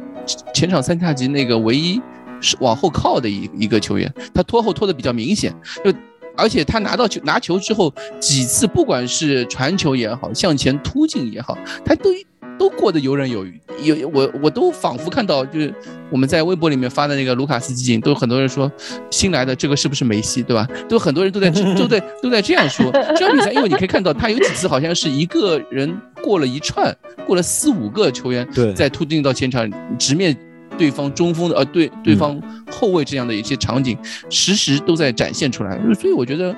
[0.53, 2.01] 前场三叉戟那个唯一。
[2.41, 5.93] 是往后靠的一一个球员，他拖后拖的比较明显，就
[6.37, 12.09] 而且他拿到球拿球之后几次，不管是传球也好，向前突进也好，他都
[12.57, 13.59] 都过得游刃有余。
[13.83, 15.73] 有我我都仿佛看到，就是
[16.09, 18.71] 我们在微博里面发的那个卢卡斯基金，都有很多人说
[19.11, 20.65] 新来的这个是不是梅西，对吧？
[20.87, 22.89] 都很多人都在都在都在这样说。
[23.17, 26.95] 这场比赛，因为你可以看到他有几次好像是一个人过了一串，
[27.27, 30.35] 过了四五个球员在突进到前场直面。
[30.77, 32.39] 对方中锋的呃，对对方
[32.71, 33.97] 后卫这样的一些场景，
[34.29, 36.55] 时时都在展现出来，所以我觉得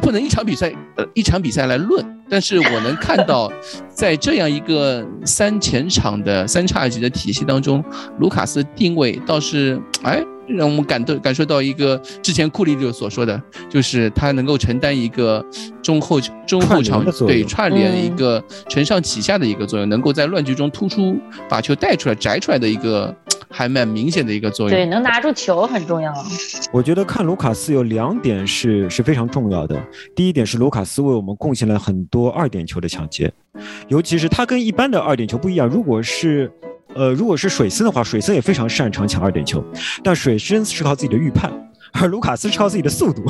[0.00, 3.50] 不能一场比赛呃一场比赛来论，但是我能看到，
[3.88, 7.82] 在这样一个三前场的三叉戟的体系当中，
[8.18, 10.22] 卢卡斯定位倒是哎。
[10.48, 15.44] 让我们感到感受到一个之前库里就所说的，就是他能够承担一个
[15.82, 21.18] 中后中后场对串联一个承上启下的一个作用，能够在乱局中突出
[21.48, 23.12] 把球带出来摘出来的一个
[23.50, 24.76] 还蛮明显的一个作用。
[24.76, 26.12] 对，能拿住球很重要。
[26.72, 29.80] 我觉得看卢卡斯有两点是是非常重要的。
[30.14, 33.32] 第一点是卢卡斯为我们贡献了很多二点球的抢劫，
[33.88, 35.66] 尤其是他跟一般的二点球不一样。
[35.68, 36.50] 如果是
[36.94, 39.62] 呃，如果是水森的话，水森也非常擅长抢二点球，
[40.02, 41.52] 但水森是靠自己的预判，
[41.92, 43.22] 而卢卡斯是靠自己的速度。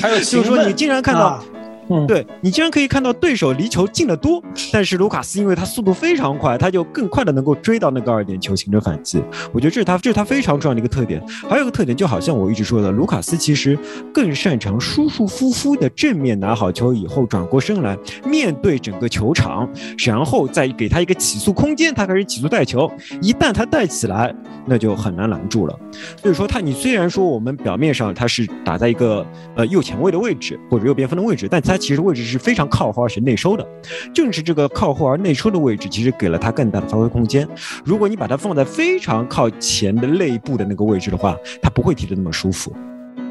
[0.00, 1.42] 还有 就是说，你经常看到。
[1.90, 9.22] 嗯对你竟然可以看到对手离球近得多，但是卢卡斯因为他速度非常快，他就更快的能够追到那个二点球形成反击。
[9.52, 11.22] 我觉得这是他这是他非常重要的一个特点。
[11.48, 13.78] 还有一个特点，就好像我一直说的，卢卡斯其实
[14.12, 19.68] 更擅长舒舒服服的正面拿好球以后转过身来面对整个球场，
[19.98, 22.90] 然后再给他一个起速空间，他开始起速带球。
[23.22, 24.34] 一旦他带起来，
[24.66, 25.78] 那就很难拦住了。
[26.20, 29.26] 所以说他，你虽然说我们表面上他是打在一个
[29.56, 33.66] 呃右前卫的位置或者右边锋的位置，但他其实位置是非常靠后而且内收的，
[34.12, 37.48] 正是这个靠后而内收的位置，其实给了他更大的发挥空间。
[37.84, 42.74] 如果你把它放在非常靠前的内部的那个位置的话，他不会踢得那么舒服，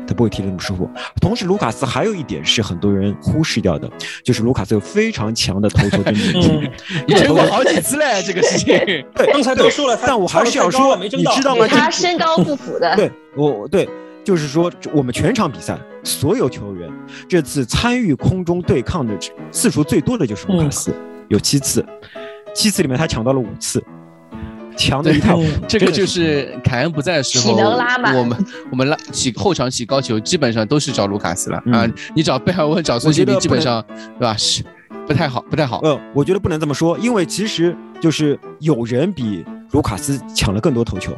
[0.07, 0.89] 他不会踢得那么舒服。
[1.21, 3.89] 同时，卢卡斯还有一点是很多人忽视掉的，
[4.23, 6.69] 就是卢卡斯有非常强的头球跟能力。
[7.07, 8.67] 你吹过好几次嘞，这个事情。
[9.13, 11.67] 对，刚才都说了，但我还是要说，你知道吗？
[11.67, 12.95] 他身高不符的。
[12.95, 13.87] 对，我对。
[14.23, 16.89] 就是说，我们全场比赛所有球员
[17.27, 19.13] 这次参与空中对抗的
[19.51, 20.95] 次数最多的就是卢卡斯，
[21.27, 21.85] 有七次，
[22.55, 23.83] 七次里面他抢到了五次。
[24.77, 25.49] 强的一塌糊涂。
[25.67, 31.85] 这个就是凯恩不在的时候，我们我们拉起后场起高球，基本上都是找卢卡斯了啊。
[32.15, 33.83] 你找贝尔温，找孙兴民，基本上
[34.19, 34.37] 对吧？
[34.37, 34.63] 是
[35.07, 35.79] 不太好，不太好。
[35.79, 41.11] 呃，我觉得不能这么说，因为其实就是有人比卢卡斯抢了更多头球。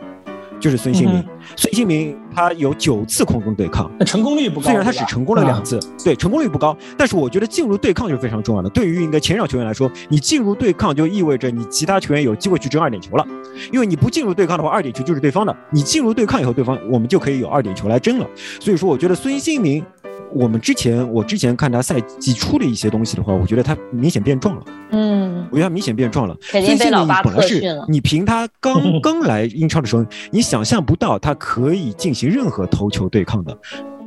[0.60, 1.24] 就是孙兴民，
[1.56, 4.68] 孙兴民他有九次空中对抗，成功率不高。
[4.68, 8.70] 虽然他只成功了两次，对，成功率不高，但是我觉得进入对抗就是非常重要的。
[8.70, 13.26] 对于一个前场球员来说，你进入对抗就意味着你其他球员有机会去争二点球了，
[13.72, 15.56] 因为你不进入对抗的话，二点球就是对方的。
[15.72, 18.28] 你进入对抗以后，对方我们就可以有二点球来争了。
[18.60, 19.84] 所以说，我觉得孙兴民。
[20.32, 24.64] 我们之前，我之前看他赛季初的一些东西的话，我觉得他明显变壮了。
[24.92, 26.36] 嗯，我觉得他明显变壮了。
[26.50, 33.58] 肯定被老八本来是你凭他刚刚来英超的时候，你想象不到他可以进行任何头球对抗的，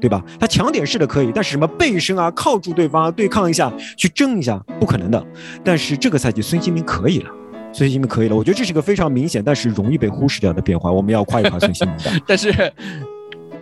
[0.01, 0.23] 对吧？
[0.39, 5.27] 他抢点是的可以，但是什么背身啊、靠住对方啊对抗一下、去争一下，不可能的。
[5.65, 7.31] 但是这个赛季孙兴民可以了，
[7.73, 8.37] 孙兴民可以了。
[8.37, 10.93] 我觉得这是个非常明显，但是容易被忽视掉的变化。
[10.93, 12.11] 我们要夸一夸孙兴民的。
[12.27, 12.73] 但是。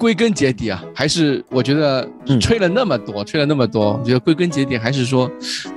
[0.00, 2.08] 归根结底啊，还是我觉得
[2.40, 5.30] 吹了那么多，吹了那么多，我觉得归根结底还是说，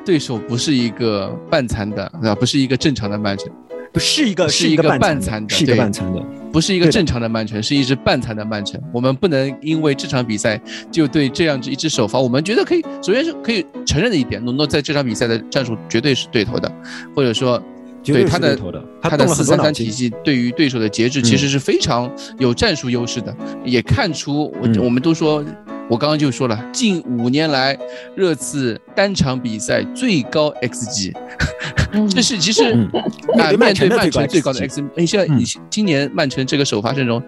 [0.05, 3.51] 对手不是一个半残的，啊，不是一个正常的曼城，
[3.91, 8.81] 不是一个是一个半残的，是一个半残的，不是一个正常的曼城，是一支半残的曼城。
[8.93, 10.57] 我们不能因为这场比赛
[10.89, 16.71] 就对这样一支首发，我们觉得可以，首先是可以承认的一点，努诺在这场比赛的战术绝对是对头的，
[17.13, 17.61] 或者说。
[18.03, 18.57] 对他的
[19.01, 25.43] 他的四三三体系对于对手的节制其实是非常有战术优势的，也看出我我们都说，
[25.89, 27.77] 我刚刚就说了，近五年来
[28.15, 31.13] 热刺单场比赛最高 xg，
[32.13, 33.73] 这是其实啊面对曼
[34.11, 37.21] 城最高的 x，你现在你今年曼城这个首发阵容，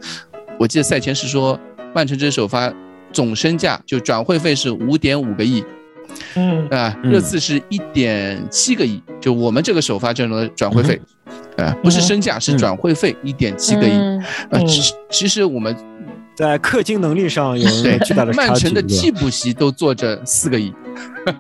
[0.60, 1.58] 我记得赛前是说
[1.94, 2.74] 曼城这首发
[3.14, 5.64] 总身价就转会费是五点五个亿。
[6.36, 6.68] 嗯。
[6.70, 11.00] 啊，热刺是一点七个亿，就我们这个首发阵容的转会费，
[11.58, 13.92] 啊，不是身价，是转会费一点七个亿。
[14.52, 15.76] 啊，其其实我们
[16.36, 17.70] 在氪金能力上有
[18.00, 20.74] 巨大的曼城的替补席都坐着四个亿。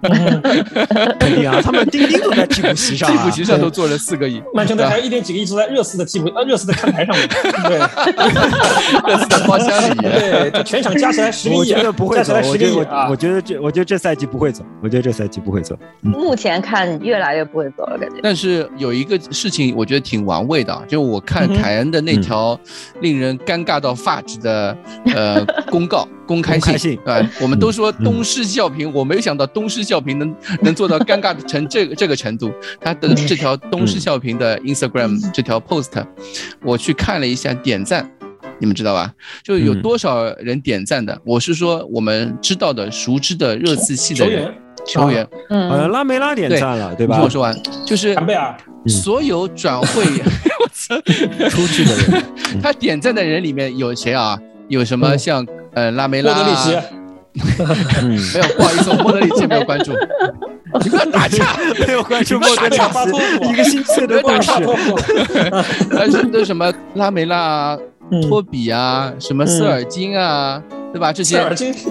[1.19, 4.41] 肯定啊，他们钉钉都在替补席上，替补席上都坐着四个亿。
[4.53, 7.27] 曼城队还有一点几个亿坐在热刺的替补呃热刺的看台上面，
[7.67, 7.77] 对，
[9.07, 12.33] 热刺的包厢里，对，全场加起来十个亿，我觉得不会走。
[12.43, 15.77] 我觉得我觉得这我觉得这赛季不会走，我觉得这赛季不会走。
[16.01, 18.15] 目前看越来越不会走了，感觉。
[18.23, 22.59] 但是有一个事情我觉得挺玩味的，就我看凯恩的那条
[23.01, 24.75] 令人尴尬到发指的
[25.13, 26.07] 呃公告。
[26.27, 32.51] 公开信，啊，我们都说东施效颦，我没有想到东施效颦能能做到尴尬成这个这个程度。
[32.81, 36.03] 他的这条东施效颦的 Instagram 这条 post，
[36.63, 38.09] 我去看了一下点赞，
[38.57, 39.13] 你们知道吧？
[39.43, 41.15] 就有多少人点赞的？
[41.23, 44.51] 我是说我们知道的、熟知的热刺系的人
[44.83, 47.17] 球员，嗯，拉梅拉点赞了，对吧？
[47.17, 47.55] 听我说完，
[47.85, 48.15] 就是
[48.87, 50.03] 所有转会
[50.59, 50.99] 我操
[51.51, 52.23] 出去的人，
[52.63, 54.35] 他点赞的人里面有谁啊？
[54.67, 55.45] 有什么像？
[55.73, 56.69] 呃，拉梅拉，莫德里奇，
[58.33, 59.91] 没有，不好意思，我莫德里奇没有关注。
[60.83, 64.59] 你不要打岔，没有关注莫德里奇，一个星期的打岔。
[65.91, 67.77] 还是都什么拉梅拉啊，
[68.29, 70.63] 托比啊，什么斯尔金啊，
[70.93, 71.11] 对吧？
[71.11, 71.39] 这些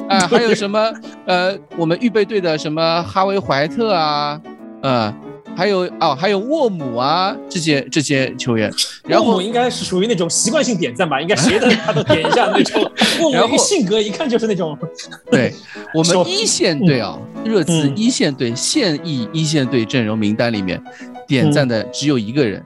[0.09, 0.91] 啊，还有什么
[1.27, 4.41] 呃，我们预备队的什么哈维怀特啊，
[4.83, 5.15] 嗯。
[5.57, 8.73] 还有哦，还有沃姆啊，这些这些球员，
[9.11, 12.91] 沃姆应该是属于那种习惯性点赞吧，应该谁的他都点一下那种。
[13.23, 14.77] 沃姆性格一看就是那种。
[15.31, 15.55] 对
[15.95, 20.83] 我们 一线队啊，热刺一线队现役一线队阵容名单里面，
[21.27, 22.65] 点赞的只有一个人，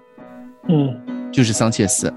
[0.69, 0.95] 嗯，
[1.33, 2.13] 就是桑切斯。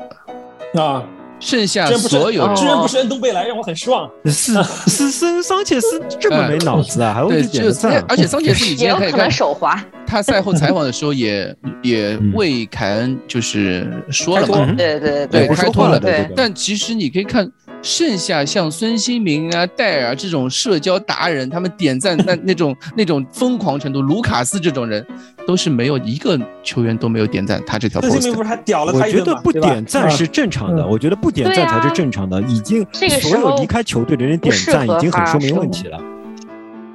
[0.76, 1.04] 啊。
[1.42, 4.10] 剩下所有居然不是恩东贝莱，让我很失望。
[4.26, 4.54] 是
[4.88, 8.02] 是 桑桑切斯这么没脑子啊，还会点赞？
[8.08, 9.84] 而且桑切斯已经可能手滑。
[10.06, 16.00] 他赛后采访的时候也 也为凯恩就是说了嘛，对对对，开脱了。
[16.36, 17.50] 但其实你可以看。
[17.82, 25.06] 剩下像孙兴民啊、戴尔这种社交达人，他们点赞那那种那种疯狂程度，卢卡斯这种人，
[25.48, 28.00] 都是没有一个球员都没有点赞他这条。
[28.02, 32.42] 孙兴民不是还屌了他一我觉得不点赞是正常的，我觉得不点赞才是正常的。
[32.44, 32.86] 已经
[33.22, 36.00] 所有离开球队的人点赞，已经很说明问题了。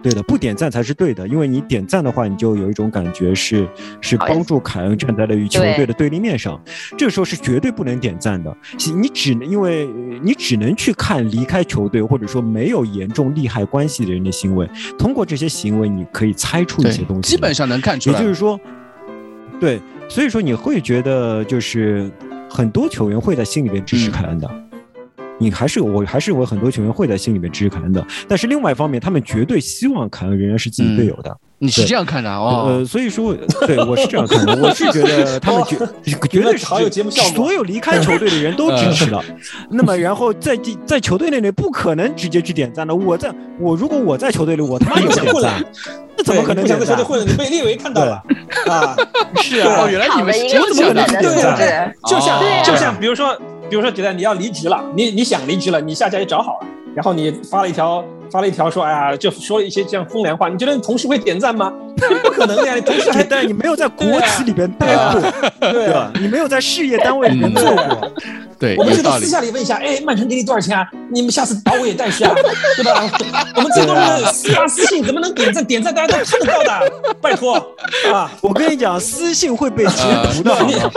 [0.07, 3.68] 对的，不点赞才是对的，因为你点赞的话，你就有一种感觉是
[4.00, 6.62] 是帮助凯恩站在了与球队的对立面上，
[6.96, 8.57] 这个时候是绝对不能点赞的。
[8.94, 9.84] 你只能因为
[10.22, 14.64] 你只能去看离开球队或者说没有严重利害关系的人的行为，
[14.96, 18.16] 通过这些行为你可以猜出一些东西，基本上能看出来。
[18.16, 18.61] 也就是说，
[19.59, 22.09] 对，所以说你会觉得就是
[22.48, 24.48] 很多球员会在心里边支持凯恩的。
[25.39, 28.05] 你还是我还是有很多球员会在心里面支持凯恩的。
[28.28, 31.37] 但是另外一方面，他们绝对希望凯恩仍然是自己队友的。
[31.59, 32.66] 你是这样看的哦？
[32.68, 33.34] 呃，所以说，
[33.66, 34.55] 对我是这样看的。
[34.57, 35.78] 我是觉得他们绝
[36.28, 39.24] 绝对是好 有节目效果，所有离开球队的人都支持了。
[39.70, 42.95] 那么，然后在在球队内里不可能直接去点赞的。
[42.95, 45.64] 我在我如果我在球队里，我他妈有点赞。
[46.18, 47.24] 那怎么可能在球队混了？
[47.24, 48.22] 你被列为看到了
[48.68, 48.95] 啊？
[49.43, 51.95] 是啊，原来你们我怎么可能去点赞？
[52.07, 53.34] 就像就像比如说
[53.69, 58.05] 比如说觉得你要离职了，你你想离职了，你下家也找好了，然后你发了一条。
[58.31, 60.49] 发了一条说，哎呀，就说了一些这样风凉话。
[60.49, 61.72] 你觉得你同事会点赞吗？
[62.22, 62.74] 不可能的呀！
[62.74, 65.20] 你同事还但你没有在国企里边待过，
[65.72, 66.12] 对吧？
[66.20, 68.12] 你没有在事业单位里面做过。
[68.59, 70.87] 对，我们最多私下里问一下，哎，曼城给你多少钱啊？
[71.11, 72.35] 你们下次把我也带去啊，
[72.77, 73.11] 对吧？
[73.55, 75.64] 我们这都是私发私信，怎么能点赞？
[75.64, 77.55] 点赞大家都看得到的，拜托
[78.12, 78.31] 啊！
[78.43, 80.03] 我跟你讲，私信会被截
[80.35, 80.55] 图的，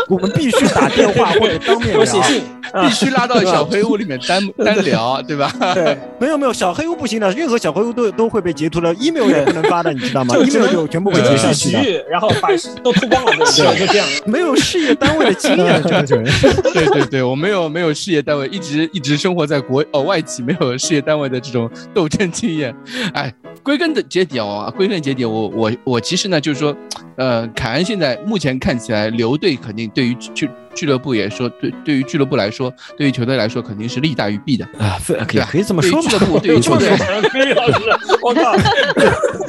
[0.10, 2.44] 我们必须打电话或者当面聊写信，
[2.82, 5.52] 必须拉到小黑屋里面单单聊，对吧？
[5.74, 10.36] 对，没有没有，小黑屋不行的，任何小黑屋都都会被截图的，email 也不能发的，你知道吗？
[10.46, 12.50] email 就全部会截下去的，然后把
[12.84, 16.34] 都吐光了，对， 就这样，没有事业单位的经验，这个人。
[16.74, 18.20] 对对对，我没有没有事业。
[18.22, 22.76] 单位一直一直生活在国哦外企，没有事业单位的这种斗争经验。
[23.14, 26.76] 哎，归根的结底啊，归根结底，我我我其实呢，就是说，
[27.18, 34.66] 呃，凯恩现在目前看起来留队肯定对于俱俱乐部也说，对对于俱乐部来说，对于球队来说肯定是利大于弊的。
[34.80, 34.98] 啊，
[35.28, 36.02] 可以可以这么说。
[36.02, 36.90] 俱乐部对于 球队，
[37.30, 37.76] 可以老师，
[38.24, 38.56] 我靠，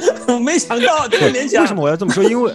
[0.41, 1.61] 没想到这么联想。
[1.61, 2.23] 为什么我要这么说？
[2.23, 2.53] 因为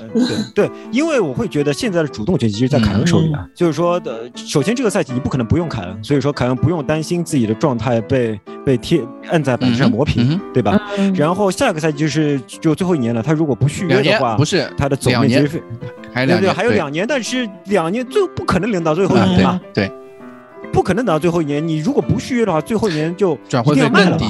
[0.54, 3.46] 对对，因为我会觉得现在的主动权其实在凯恩手里啊。
[3.54, 10.80] 就是说的，首先这个赛季你不可能不用凯恩，所以说凯恩不用担心自己的状态被被贴摁在板子上磨平，对吧？
[11.14, 15.48] 然后下个赛季就是就最后一年了，他如果不续约的话，不是他的总两年，
[16.12, 19.60] 还有两年，还有两年，但是两年最后不可能领到最后一年嘛？
[19.72, 19.90] 对。
[20.76, 24.26] 不可能等到最后一年，你如果不续约的话，最后一年就转会费更低，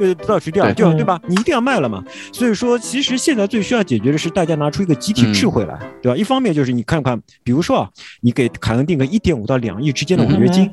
[0.00, 1.18] 呃，不到去掉，就对吧？
[1.26, 2.04] 你一定要卖了嘛。
[2.30, 6.18] 所以说，其实现在最需要解决的是大家拿出一个集体智慧来，对吧？
[6.18, 7.88] 一方面就是你看看，比如说啊，
[8.20, 10.70] 你给凯恩定个一点五到两亿之间的违约金，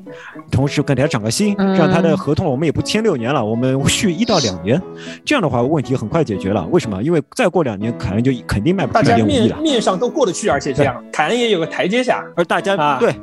[0.52, 4.82] 同时给他涨个薪，让他的合同我们也不签六年了，我们续一到两年，
[5.24, 6.68] 这样的话问题很快解决了。
[6.72, 7.02] 为什么？
[7.02, 9.58] 因为再过两年凯恩就肯定卖不出一点五亿了。
[9.62, 13.16] 面上都过得去，而且这样凯恩也有个台阶下，而大家对。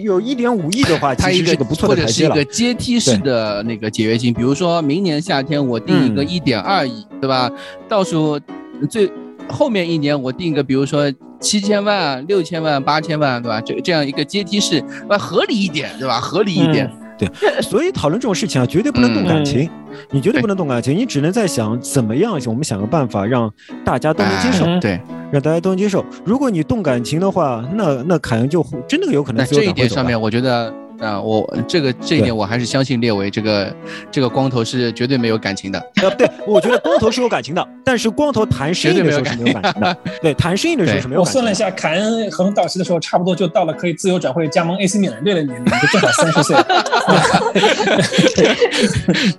[0.00, 2.34] 有一点五亿的话，它是个不错的台阶了。
[2.34, 7.50] 或者是一个阶梯式的那个解约金，比如说明年夏天我定一个一点二亿，对吧？
[7.88, 8.38] 到时候
[8.90, 9.10] 最
[9.48, 13.60] 后面一年我定一个，比如说七千万、六千万、八千万，对吧？
[13.60, 16.20] 这这样一个阶梯式，那，合理一点，对吧？
[16.20, 16.90] 合理一点。
[17.18, 17.28] 对，
[17.60, 19.68] 所以讨论这种事情啊，绝对不能动感情，
[20.12, 23.52] 你绝对不能动感情，你只能在想怎么样，我们想个办法让
[23.84, 25.00] 大家都能接受，对，
[25.30, 26.04] 让大家都能接受。
[26.24, 29.44] 如果你动感情的话，那那凯恩就真的有可能。
[29.44, 30.72] 在这一点上面，我觉得。
[31.00, 33.72] 啊，我这个这一点我还是相信列维这个
[34.10, 35.78] 这个光头是绝对没有感情的。
[36.02, 39.96] 呃，对，我觉得光头是有感情的， 但是光头谈生意的时候是没有感情的。
[40.20, 41.20] 对，谈生意的时候是没有。
[41.20, 46.56] 我算了一下，凯恩合同到期的时候，差不多就到了可以自由转会加盟 AC 米兰队的年龄，就正好三十岁。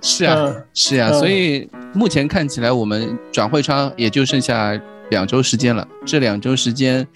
[0.00, 4.80] 是啊，是啊，所以目前看起来，我们转会窗也就剩下
[5.10, 5.86] 两周时间了。
[6.06, 7.06] 这两周时间。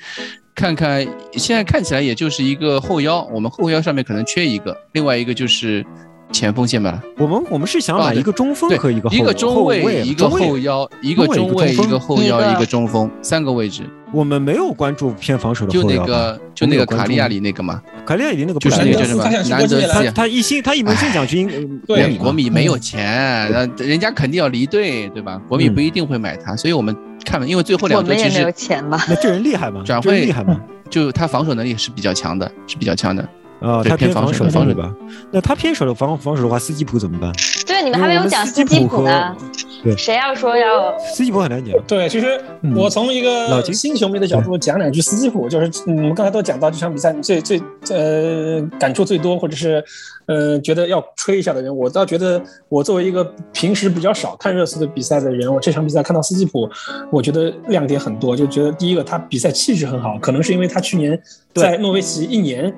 [0.56, 5.84] 看看，现在看起来也就是一个后腰，我们后腰上面可能缺一个，另外一个就是
[6.30, 7.02] 前锋线吧。
[7.18, 13.82] 我们我们是想买一个中锋和一个一个中卫，一个后腰，一个中卫，一个后腰，一个中锋，三个位置。
[14.12, 21.44] 我们没有关注偏防守的后腰，就那个就那个卡利亚里那个嘛，卡利亚里那个就是那个叫什么难得他他一心他一门心想去
[21.84, 25.42] 国米，国米没有钱， 那人家肯定要离队，对吧？
[25.48, 26.96] 国米不一定会买他，所以我们。
[27.24, 29.00] 看了，因为最后两个其实没有钱嘛。
[29.08, 29.82] 那这人厉害吗？
[29.84, 30.60] 转会厉害吗？
[30.90, 33.26] 就他防守能力是比较强的，是比较强的。
[33.60, 34.94] 啊，他偏防守防守吧？
[35.30, 37.32] 那他偏守的防防守的话，斯基普怎么办？
[37.66, 39.34] 对，你们还没有讲斯基普呢。
[39.82, 41.74] 对，谁要说要斯基普很难讲。
[41.86, 42.40] 对，其实
[42.74, 49.82] 我从一个新球迷的角度讲两句斯基普，就是你们刚才都讲到这场比赛最最呃感触最多，或者是
[50.26, 56.68] 呃觉得要吹一下的人，我倒觉得我作为一个平时比较少看热刺的比赛的人，我这场比赛看到斯基普，
[57.10, 61.18] 我觉得亮点很多，就觉得第一个他比赛气质很好，可能是因为他去年
[61.54, 62.74] 在诺维奇一年。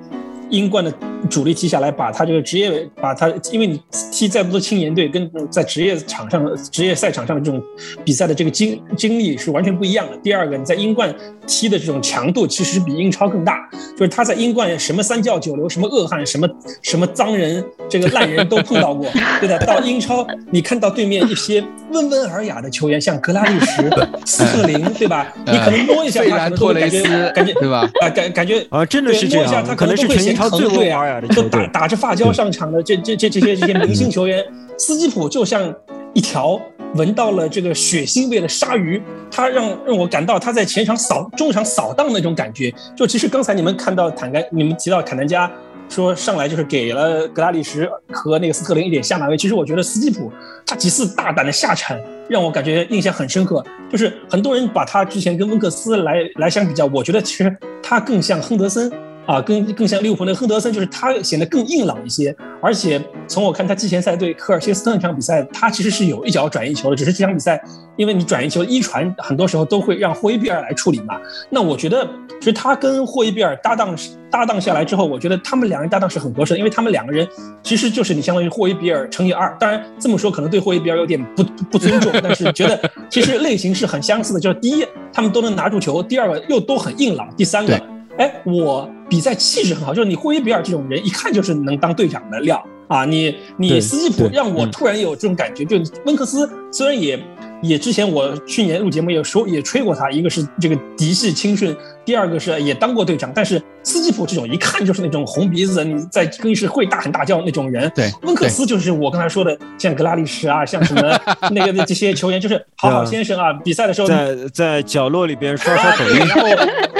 [0.49, 0.91] 英冠的
[1.29, 7.61] 主力踢下来，把他这个职业，把他，因为你踢再多的青年队，跟在职业场上、职业赛场上的这种
[8.03, 10.17] 比赛的这个经经历是完全不一样的。
[10.17, 11.13] 第二个，你在英冠
[11.45, 16.47] 踢的这种强度其实比英超更大，就是他在英冠什么三教九流、什么恶汉、什么
[16.81, 19.07] 什么脏人、这个烂人都碰到过，
[19.39, 19.57] 对的。
[19.65, 23.83] 到英超，你看到对面一些温文尔雅的球员，像格拉利什、
[24.25, 25.33] 斯特林，对吧？
[25.45, 27.89] 你可能摸一下他，可能都会感觉感觉对吧？
[28.01, 34.45] 啊，感感觉啊，真的是这样，可能是全英超最温文尔雅都 打打着发胶上场的这这这这些这些明星球员，
[34.77, 35.73] 斯基普就像
[36.13, 36.59] 一条
[36.95, 39.01] 闻到了这个血腥味的鲨鱼，
[39.31, 42.73] 他让让我感到他在前场扫中场扫荡那种感觉。
[42.95, 45.49] 就其实刚才你们看到坦甘，你们提到坎南加。
[45.89, 49.37] 说上来就是给了格拉利什和那个斯特林一点下马威。
[49.37, 50.29] 其实我觉得斯基普
[50.65, 51.97] 他几次大胆的下铲
[52.27, 53.63] 让我感觉印象很深刻。
[53.89, 58.91] 就是很多人把他之前跟温克斯来来相比较，我觉得其实他更像亨德森。
[59.27, 62.35] 啊，更更像利物浦那个亨德森，就是他显得更硬朗一些。
[62.61, 67.61] 而且从我看他季前赛对科尔切斯特那场比赛，他其实是有一脚转移球的，只是这场比赛
[67.97, 71.19] 因为你转移球一传，很多时候都会让霍伊比尔来处理嘛。
[71.49, 72.07] 那我觉得，
[72.39, 73.93] 其实他跟霍伊比尔搭档
[74.31, 77.27] 搭档下来之后，我觉得他们两人搭档是很合适的，因为他们两个人
[77.61, 79.53] 其实就是你相当于霍伊比尔乘以二。
[79.59, 87.77] 当然这么说可能对霍伊比尔有点不不尊重，但是觉得其实类型是很相似的，就是第一他们都能拿住球，第二个又都很硬朗，第三个。
[88.17, 93.05] 哎，我比赛气质很好，就是你霍伊比尔这种人，一看就是能当队长的料啊！
[93.05, 97.19] 你你斯基普让我突然有这种感觉，就温克斯虽然也。
[97.63, 103.31] 也之前我去年录节目也说也吹过他，一个是这个嫡系青训，第二个是也当过队长。
[103.33, 107.91] 但是斯基普这种一看就是那种红鼻子，你在更衣室会大喊大叫那种人。
[107.95, 113.51] 对，温克斯就是我刚才说的，像格拉利什啊，像什么 那个这些球员，就是好好先生啊。
[113.65, 116.47] 比赛的时候在在角落里边刷刷抖音，然 后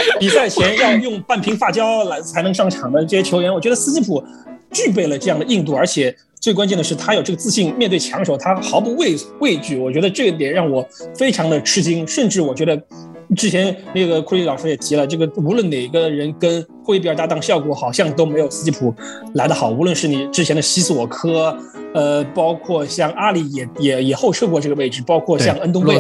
[0.20, 4.24] 比赛前要用半瓶发胶来才能上场的这些球员，我觉得斯基普
[4.72, 6.16] 具备了这样的硬度，而且。
[6.40, 9.76] 最关键的是，他有这个自信，面对强手，他毫不畏畏惧。
[9.76, 12.08] 我觉得这一点让我非常的吃惊。
[12.08, 12.80] 甚至我觉得，
[13.36, 18.94] 之前那个库里老师也提了，这个无论哪个人跟霍伊比尔搭档，效果好像都没有斯基普
[19.34, 19.72] 来的好。
[19.72, 21.58] 无论是你之前的西索科，
[21.96, 26.00] 呃，包括像阿里也也也后撤过这个位置，包括像恩东贝莱，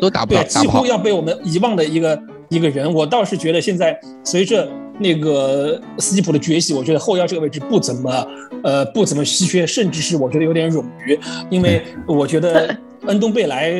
[0.00, 2.16] 都打不好，几乎要被我们遗忘的一个
[2.48, 2.92] 一个人。
[2.92, 4.68] 我倒是觉得现在随着。
[4.96, 8.26] 那个斯基普的崛起，我觉得后腰这个位置不怎么，
[8.62, 11.18] 呃，不怎么稀缺，甚至是我觉得有点冗余，
[11.50, 12.78] 因为我觉得。
[13.06, 13.70] 恩东贝莱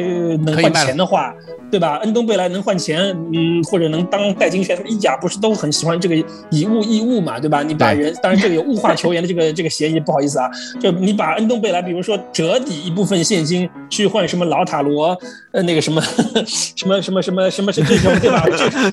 [0.45, 1.35] 能换钱的话，
[1.71, 1.99] 对吧？
[2.03, 3.01] 恩东贝莱能换钱，
[3.33, 6.17] 嗯，或者能当代金券，意甲不是都很喜欢这个
[6.51, 7.63] 以物易物嘛，对吧？
[7.63, 10.51] 你把人，当然这个有物化球员的这个这个嫌疑，不好意思啊，
[10.81, 15.17] 就你把恩东贝莱，比如说折抵一部分现金去换什么老塔罗，
[15.53, 16.01] 呃，那个什么
[16.47, 18.45] 什么什么什么什么是这种，对吧？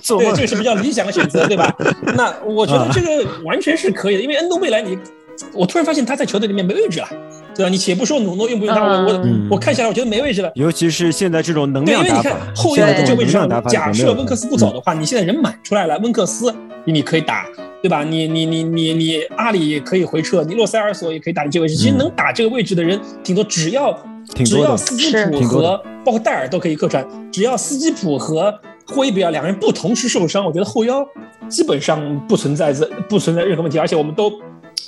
[0.01, 1.75] 这对 这是比较理想的选择，对吧？
[2.15, 4.97] 那我觉得这个完全是可以的，因为恩东贝莱你。
[5.53, 7.07] 我突然发现他在球队里面没位置了，
[7.55, 7.69] 对吧？
[7.69, 9.21] 你且不说努诺用不用他，我我
[9.51, 10.51] 我看下来，我觉得没位置了。
[10.55, 16.53] 尤其是现在这种能量打法，后腰这个位置上，假设温克斯不走的话，你现在人满出来了，温克斯
[16.85, 17.45] 你可以打，
[17.81, 18.03] 对吧？
[18.03, 21.75] 你你你你你阿里可以回撤，你洛塞尔索也可以打你这个位置。
[21.75, 23.97] 其实能打这个位置的人挺多，只要
[24.45, 28.53] 只要斯基普和包括戴尔都可以客串，只要斯基普和
[28.87, 31.05] 霍伊比尔两个人不同时受伤，我觉得后腰
[31.47, 34.31] 基本上不存在这不存在任何问题，而且我们都。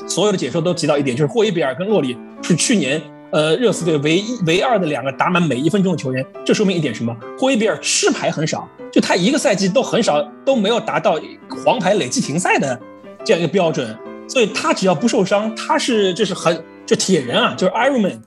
[0.08, 6.26] 所有的解说都提到一点，就是霍伊比尔跟洛里是去年呃热刺队唯一唯二的两个打满每一分钟的球员。
[6.46, 7.16] 这说明一点什么？
[7.38, 11.20] 霍伊比尔吃牌很少，就他一个赛季都很少都没有达到
[11.64, 12.80] 黄牌累计停赛的
[13.24, 13.98] 这样一个标准。
[14.28, 18.20] 所以他只要不受伤，他是这是很这铁人啊，就是 Ironman，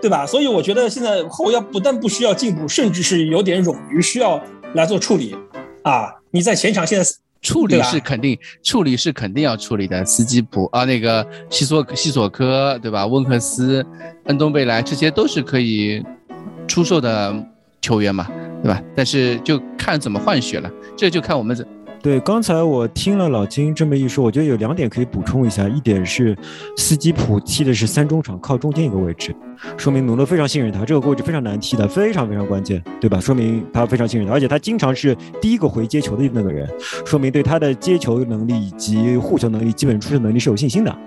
[0.00, 0.24] 对吧？
[0.24, 4.40] 所以我觉得现在后腰不但不需要进步，甚至是有点冗余，需要
[4.74, 5.36] 来做处理
[5.82, 6.14] 啊。
[6.30, 7.10] 你在前场现在。
[7.42, 10.04] 处理是肯定，处理是肯定要处理的。
[10.04, 13.06] 斯基普啊，那个西索西索科，对吧？
[13.06, 13.84] 温克斯、
[14.24, 16.04] 恩东贝莱，这些都是可以
[16.68, 17.34] 出售的
[17.80, 18.26] 球员嘛，
[18.62, 18.82] 对吧？
[18.94, 21.66] 但是就看怎么换血了，这就看我们怎。
[22.02, 25.68] 对，刚才我听了老金这么一说，我觉得有两点可以补充一下。
[25.68, 26.34] 一点是
[26.78, 29.36] 斯基普踢的是三中场，靠中间一个位置，
[29.76, 30.82] 说明努诺非常信任他。
[30.82, 33.20] 这个位置非常难踢的，非常非常关键，对吧？
[33.20, 36.66] 说明他非常信任他，而且他经常是第一个回接球的那个人，
[37.04, 40.98] 说明对他的接球能力以及护球能力、基本出球能力是有信心的。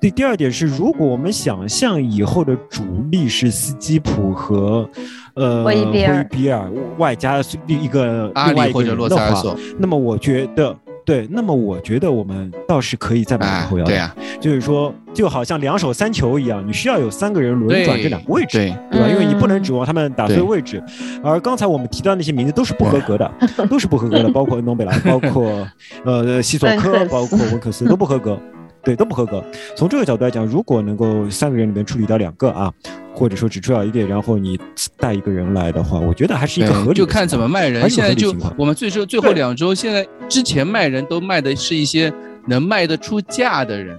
[0.00, 4.88] 第第二点是，如果我们想象以后的主力是斯基普和。
[5.34, 5.84] 呃，霍伊
[6.30, 18.58] 比尔外加一个另外一个人的话，那么我觉得对，那么我觉得我们倒是可以再买个后腰，对呀，就是说就好像两手三球一样，你需要有三个人轮转这两个位置，
[18.90, 19.00] 对。
[19.00, 19.08] 吧？
[19.08, 20.40] 因为你不能指望他们打对。
[20.40, 20.82] 位置。
[21.22, 23.30] 而刚才我们提到那些名字都是不合格的，
[23.68, 25.66] 都是不合格的，包括恩东贝莱，包括
[26.04, 28.38] 呃西索科， 包括温克斯都不合格，
[28.84, 29.42] 对，都不合格。
[29.76, 32.72] 从这个角度来讲，如果能够三个人里面处理掉两个啊。
[33.16, 34.58] 或者说只出要一点，然后你
[34.96, 36.98] 带一个人来的话，我觉得还是一个合理。
[36.98, 37.88] 就看怎么卖人。
[37.88, 42.12] 现在就我们最后最后两周，现在之前卖人都卖的是一些
[42.48, 43.96] 能卖得出价的人，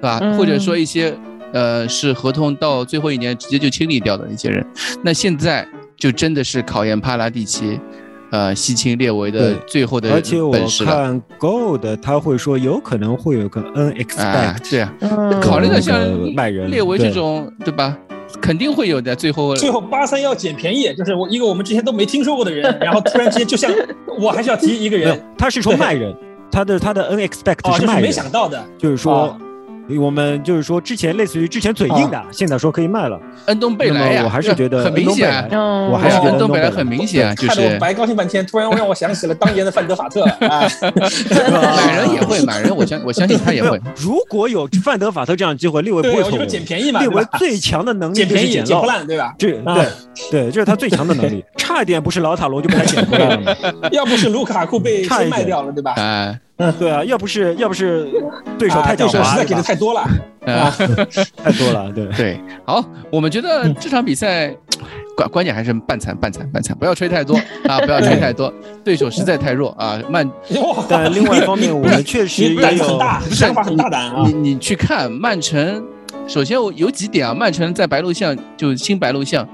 [0.00, 0.18] 对吧？
[0.36, 1.16] 或者说一些
[1.52, 4.66] 呃是合同到最后一年直接就清理掉的那些人。
[5.00, 5.64] 那现在
[5.96, 7.78] 就真的是考验帕拉蒂奇，
[8.30, 10.52] 呃西青列为的最后的而且我。
[10.84, 17.96] 看 Gold，他会说有可能会有个 unexpect，、啊，对啊，嗯考虑到像那个卖人列为这种，对吧？
[18.40, 19.14] 肯定会有的。
[19.14, 23.70] 最后，最后八三要捡便宜，就是我一个我们之前都没听说过的人， 然后突然之间就像
[24.18, 26.14] 我还是要提一个人，，他是说卖人，
[26.50, 29.38] 他的他的 unexpect 哦，就是卖人，想到的，就是说啊。
[29.98, 33.20] 我们就是说，之前类似于之前嘴硬的，现在说可以卖了。
[33.46, 35.48] 恩东贝莱我还是觉得很明显
[35.90, 40.68] 我还是觉得恩东贝莱很明显啊，就是看得我白高兴半天，突然让我想起了当年的范德法特啊，
[41.76, 46.40] 买人也会买人，我相我相信他也会。，如果有范德法特这样的机会，列维不会错过。
[46.40, 47.08] 是捡便宜嘛，列？
[47.08, 49.34] 维最强的能力捡便宜就是捡漏捡不烂，对吧？
[49.38, 49.86] 这啊对
[50.30, 53.54] 对，这是他最强的能力， 差一点不是老塔罗就被他捡回来了嘛。
[53.92, 55.94] 要不是卢卡库被卖掉了，对吧？
[55.96, 56.38] 哎
[56.78, 58.08] 对啊，要不是要不是
[58.58, 60.00] 对手啊太狡猾实在给的太多了，
[60.46, 60.74] 啊，
[61.36, 62.06] 太多了，对。
[62.16, 64.48] 对，好，我们觉得这场比赛
[65.14, 67.36] 关关键还是半残半残半残，不要吹太多
[67.68, 68.50] 啊，不要吹太多，
[68.82, 70.26] 对手实在太弱啊，曼！
[70.88, 74.32] 但另外一方面，我们确实也有胆子很大，不是想法很大胆啊你！
[74.54, 75.84] 你去看曼城，
[76.26, 79.46] 首先我有几点啊，曼城在白鹿巷就新白鹿巷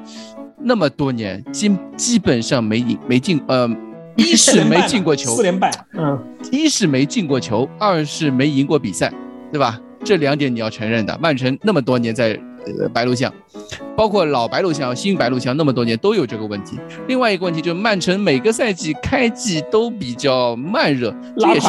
[0.60, 3.68] 那么多年，基基本上没赢没进，呃，
[4.16, 6.18] 一是没进过球四，连败，嗯，
[6.50, 9.12] 一是没进过球，二是没赢过比赛，
[9.50, 9.78] 对吧？
[10.04, 11.16] 这两点你要承认的。
[11.22, 13.32] 曼城那么多年在呃白鹿巷，
[13.96, 16.76] 包括老白鹿巷、新白鹿巷那么多年都有这个问题。
[17.06, 21.68] 另外一个问题就是曼城每个赛季开季都比较慢热，这也是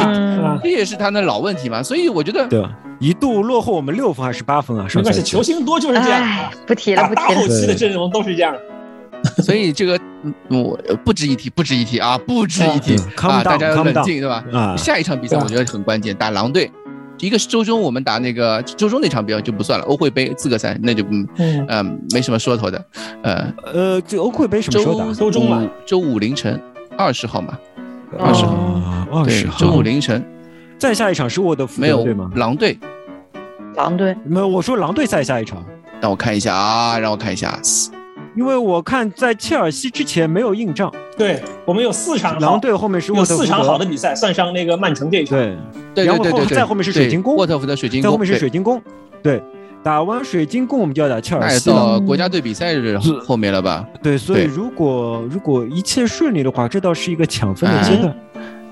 [0.64, 1.84] 这也是他的老问题嘛。
[1.84, 2.76] 所以我觉得对吧？
[3.00, 4.88] 一度落后我们六分还是八分啊？
[4.96, 7.28] 没关系，上赛季球星多就是这样不提了，不提了。
[7.28, 8.56] 大后期的阵容都是这样。
[9.44, 14.44] 所以这个，嗯我不值一提，不值一提啊， 不值一提啊，大家要冷静，对吧？
[14.54, 16.70] 啊，下一场比赛我觉得很关键，打狼队。
[17.20, 22.86] 一个是周中我们打那个周中那场比赛就不算了，欧会杯资格赛那就嗯嗯，呃没什么说头的。
[23.22, 25.14] 呃，呃，这欧会杯什么时候打周？
[25.14, 26.60] 周中嘛五周五凌晨
[26.98, 27.58] 二十号嘛，
[28.20, 29.58] 二十号，对十，号。
[29.60, 30.22] 周五凌晨
[30.78, 32.30] 再下一场是沃德福没有对吗？
[32.36, 32.78] 狼队。
[33.78, 35.64] 狼队，没有，我说狼队再下一场，
[36.02, 37.58] 让我看一下啊，让我看一下，
[38.36, 45.38] 因为我看在切尔西之前没有硬仗，对我们有四场好狼队后面是有沃特福德，四场好的比赛，算上那个曼城这一场。
[45.94, 48.82] 对，然后后再后面是水晶宫沃特福德水晶宫，再后面是水晶宫，
[49.22, 49.42] 对，
[49.84, 53.86] 打完水晶宫我们就要打切尔西了，到国家队比赛日是后面了吧？
[54.02, 58.16] 对，所以如果如果一切顺利的话，这倒是一个抢分的阶段，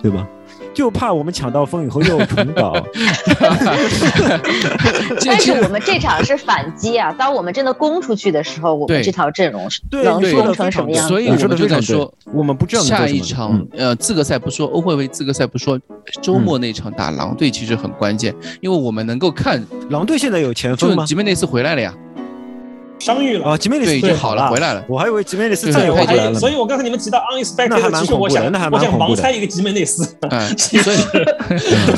[0.01, 0.27] 对吧？
[0.73, 2.73] 就怕我们抢到风以后又重蹈，
[5.25, 7.13] 但是我们这场是反击啊！
[7.17, 11.07] 当我们真的攻出去的时候，我们这套阵容是能攻成什么样？
[11.07, 15.79] 所以我们就在说，我们不知道下一场呃资格赛不说，欧会杯资格赛不说，
[16.21, 21.03] 周末那场打狼队其实很关键，因为我们能够看，狼队现在有前锋吗？
[21.03, 21.93] 就吉梅内斯回来了呀，
[23.03, 23.45] 伤愈了。
[23.45, 24.85] 啊，吉梅内斯对，已经好了，回，来了。
[24.87, 26.39] 我还以为吉梅内斯对再对，我还也回来了。
[26.39, 30.07] 所以我刚才你们提到 unexpected，蛮其实我想我想盲猜一个吉梅内斯。
[30.29, 30.97] 嗯， 所以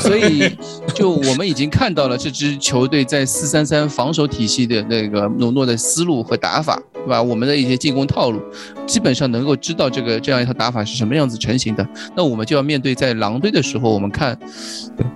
[0.00, 0.56] 所以
[0.94, 7.22] 就我们已经看到了这支球队在四三三防守体系的那个努诺的思路和打法，对吧？
[7.22, 8.40] 我们的一些进攻套路，
[8.86, 11.86] 基本上能够知道这个这样一套打法是什么样子成型的。
[12.16, 14.38] 那我们就要面对在狼队的时候，我们看，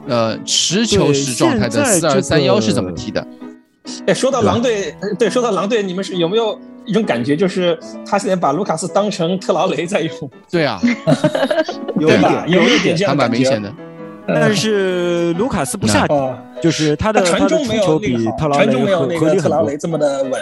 [0.06, 3.26] 呃，持球时状态的四二三幺是怎么踢的？
[4.06, 10.12] 哎，说到狼队，对，说到狼队，你们是有没有一种感觉，就是他现在把卢卡斯当成特劳雷在用，
[10.50, 10.80] 对啊，
[11.98, 12.18] 有一？
[12.18, 13.14] 点，有一点有一点，这还？
[13.14, 13.72] 蛮明显的。
[14.30, 19.40] 但是卢卡斯不下，哦，就是他的他传中没有出球比那个好，特劳雷传中没有合那个。
[19.40, 20.32] 特劳雷这么的稳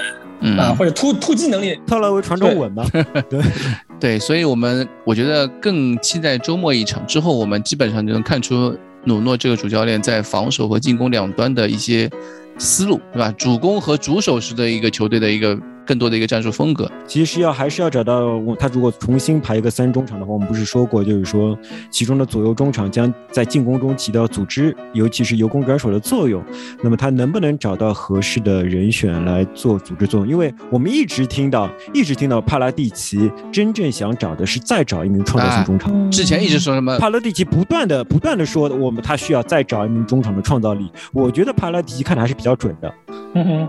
[0.41, 1.79] 嗯啊，或者突突击能力。
[1.87, 2.85] 特劳雷传中稳嘛？
[3.31, 3.41] 对，
[4.01, 12.11] 对，所以我们我觉得更期待周末一场之后，我们基本上就能看出努诺这个主教练在防守和进攻两端的一些
[12.59, 13.33] 思路，对吧？
[13.33, 16.91] 主攻和主守式的一个球队的一个更多的一个战术风格。
[17.07, 21.57] 其实要还是要找到我他如果重新排一个三中场的话，我们不是说过，就是说
[21.91, 26.43] 其中的左右中场将在进攻中起到组织，尤其是由攻转守的作用。
[26.83, 30.29] 那么他能不能找到合适的人选来做组织作用？
[30.29, 35.93] 因为我们一直听到，一直听到帕拉蒂奇真正想找的是再找一名创造性中场。
[35.93, 36.99] 嗯之前一直说什么？
[36.99, 40.91] 帕拉蒂奇不断的不断的说，我们他需要再找一名中场的创造力。
[41.13, 42.95] 我觉得帕拉蒂奇看的还是比较准的，
[43.35, 43.69] 嗯哼，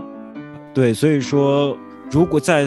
[0.72, 1.76] 对，所以说
[2.10, 2.64] 如果在，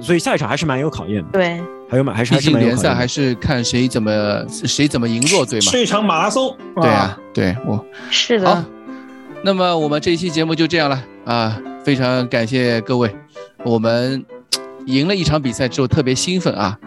[0.00, 1.60] 所以下一场还是蛮有考验的，对，
[1.90, 2.94] 还有蛮还是毕还是竟联赛。
[2.94, 5.70] 还是看谁怎么谁怎么赢弱队嘛。
[5.70, 6.56] 是一场马拉松。
[6.76, 8.64] 对啊，对我是的好，。
[9.42, 11.60] 那么我们这一期节目就这样了啊！
[11.84, 13.14] 非常感谢各位，
[13.64, 14.24] 我们
[14.86, 16.78] 赢了一场比赛之后特别兴奋啊！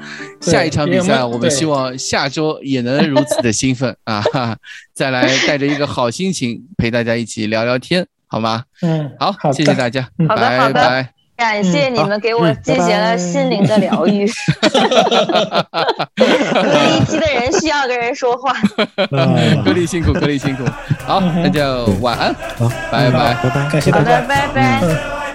[0.41, 4.21] 下一场比赛我们希望下周也能如此的兴奋啊！
[4.33, 4.57] 哈 哈
[4.93, 8.63] 再来带着一个好心情陪大家一起聊聊天，好吗？
[8.81, 11.16] 嗯，好，好谢谢大家，嗯拜好的好的拜。
[11.37, 14.27] 感谢你们给我进行了心灵的疗愈。
[16.17, 18.53] 隔离期的人需要跟人说话。
[19.63, 20.63] 隔离辛苦，隔离辛苦。
[21.05, 22.35] 好，那就晚安，
[22.91, 25.26] 拜拜，拜拜，感谢大家，拜拜。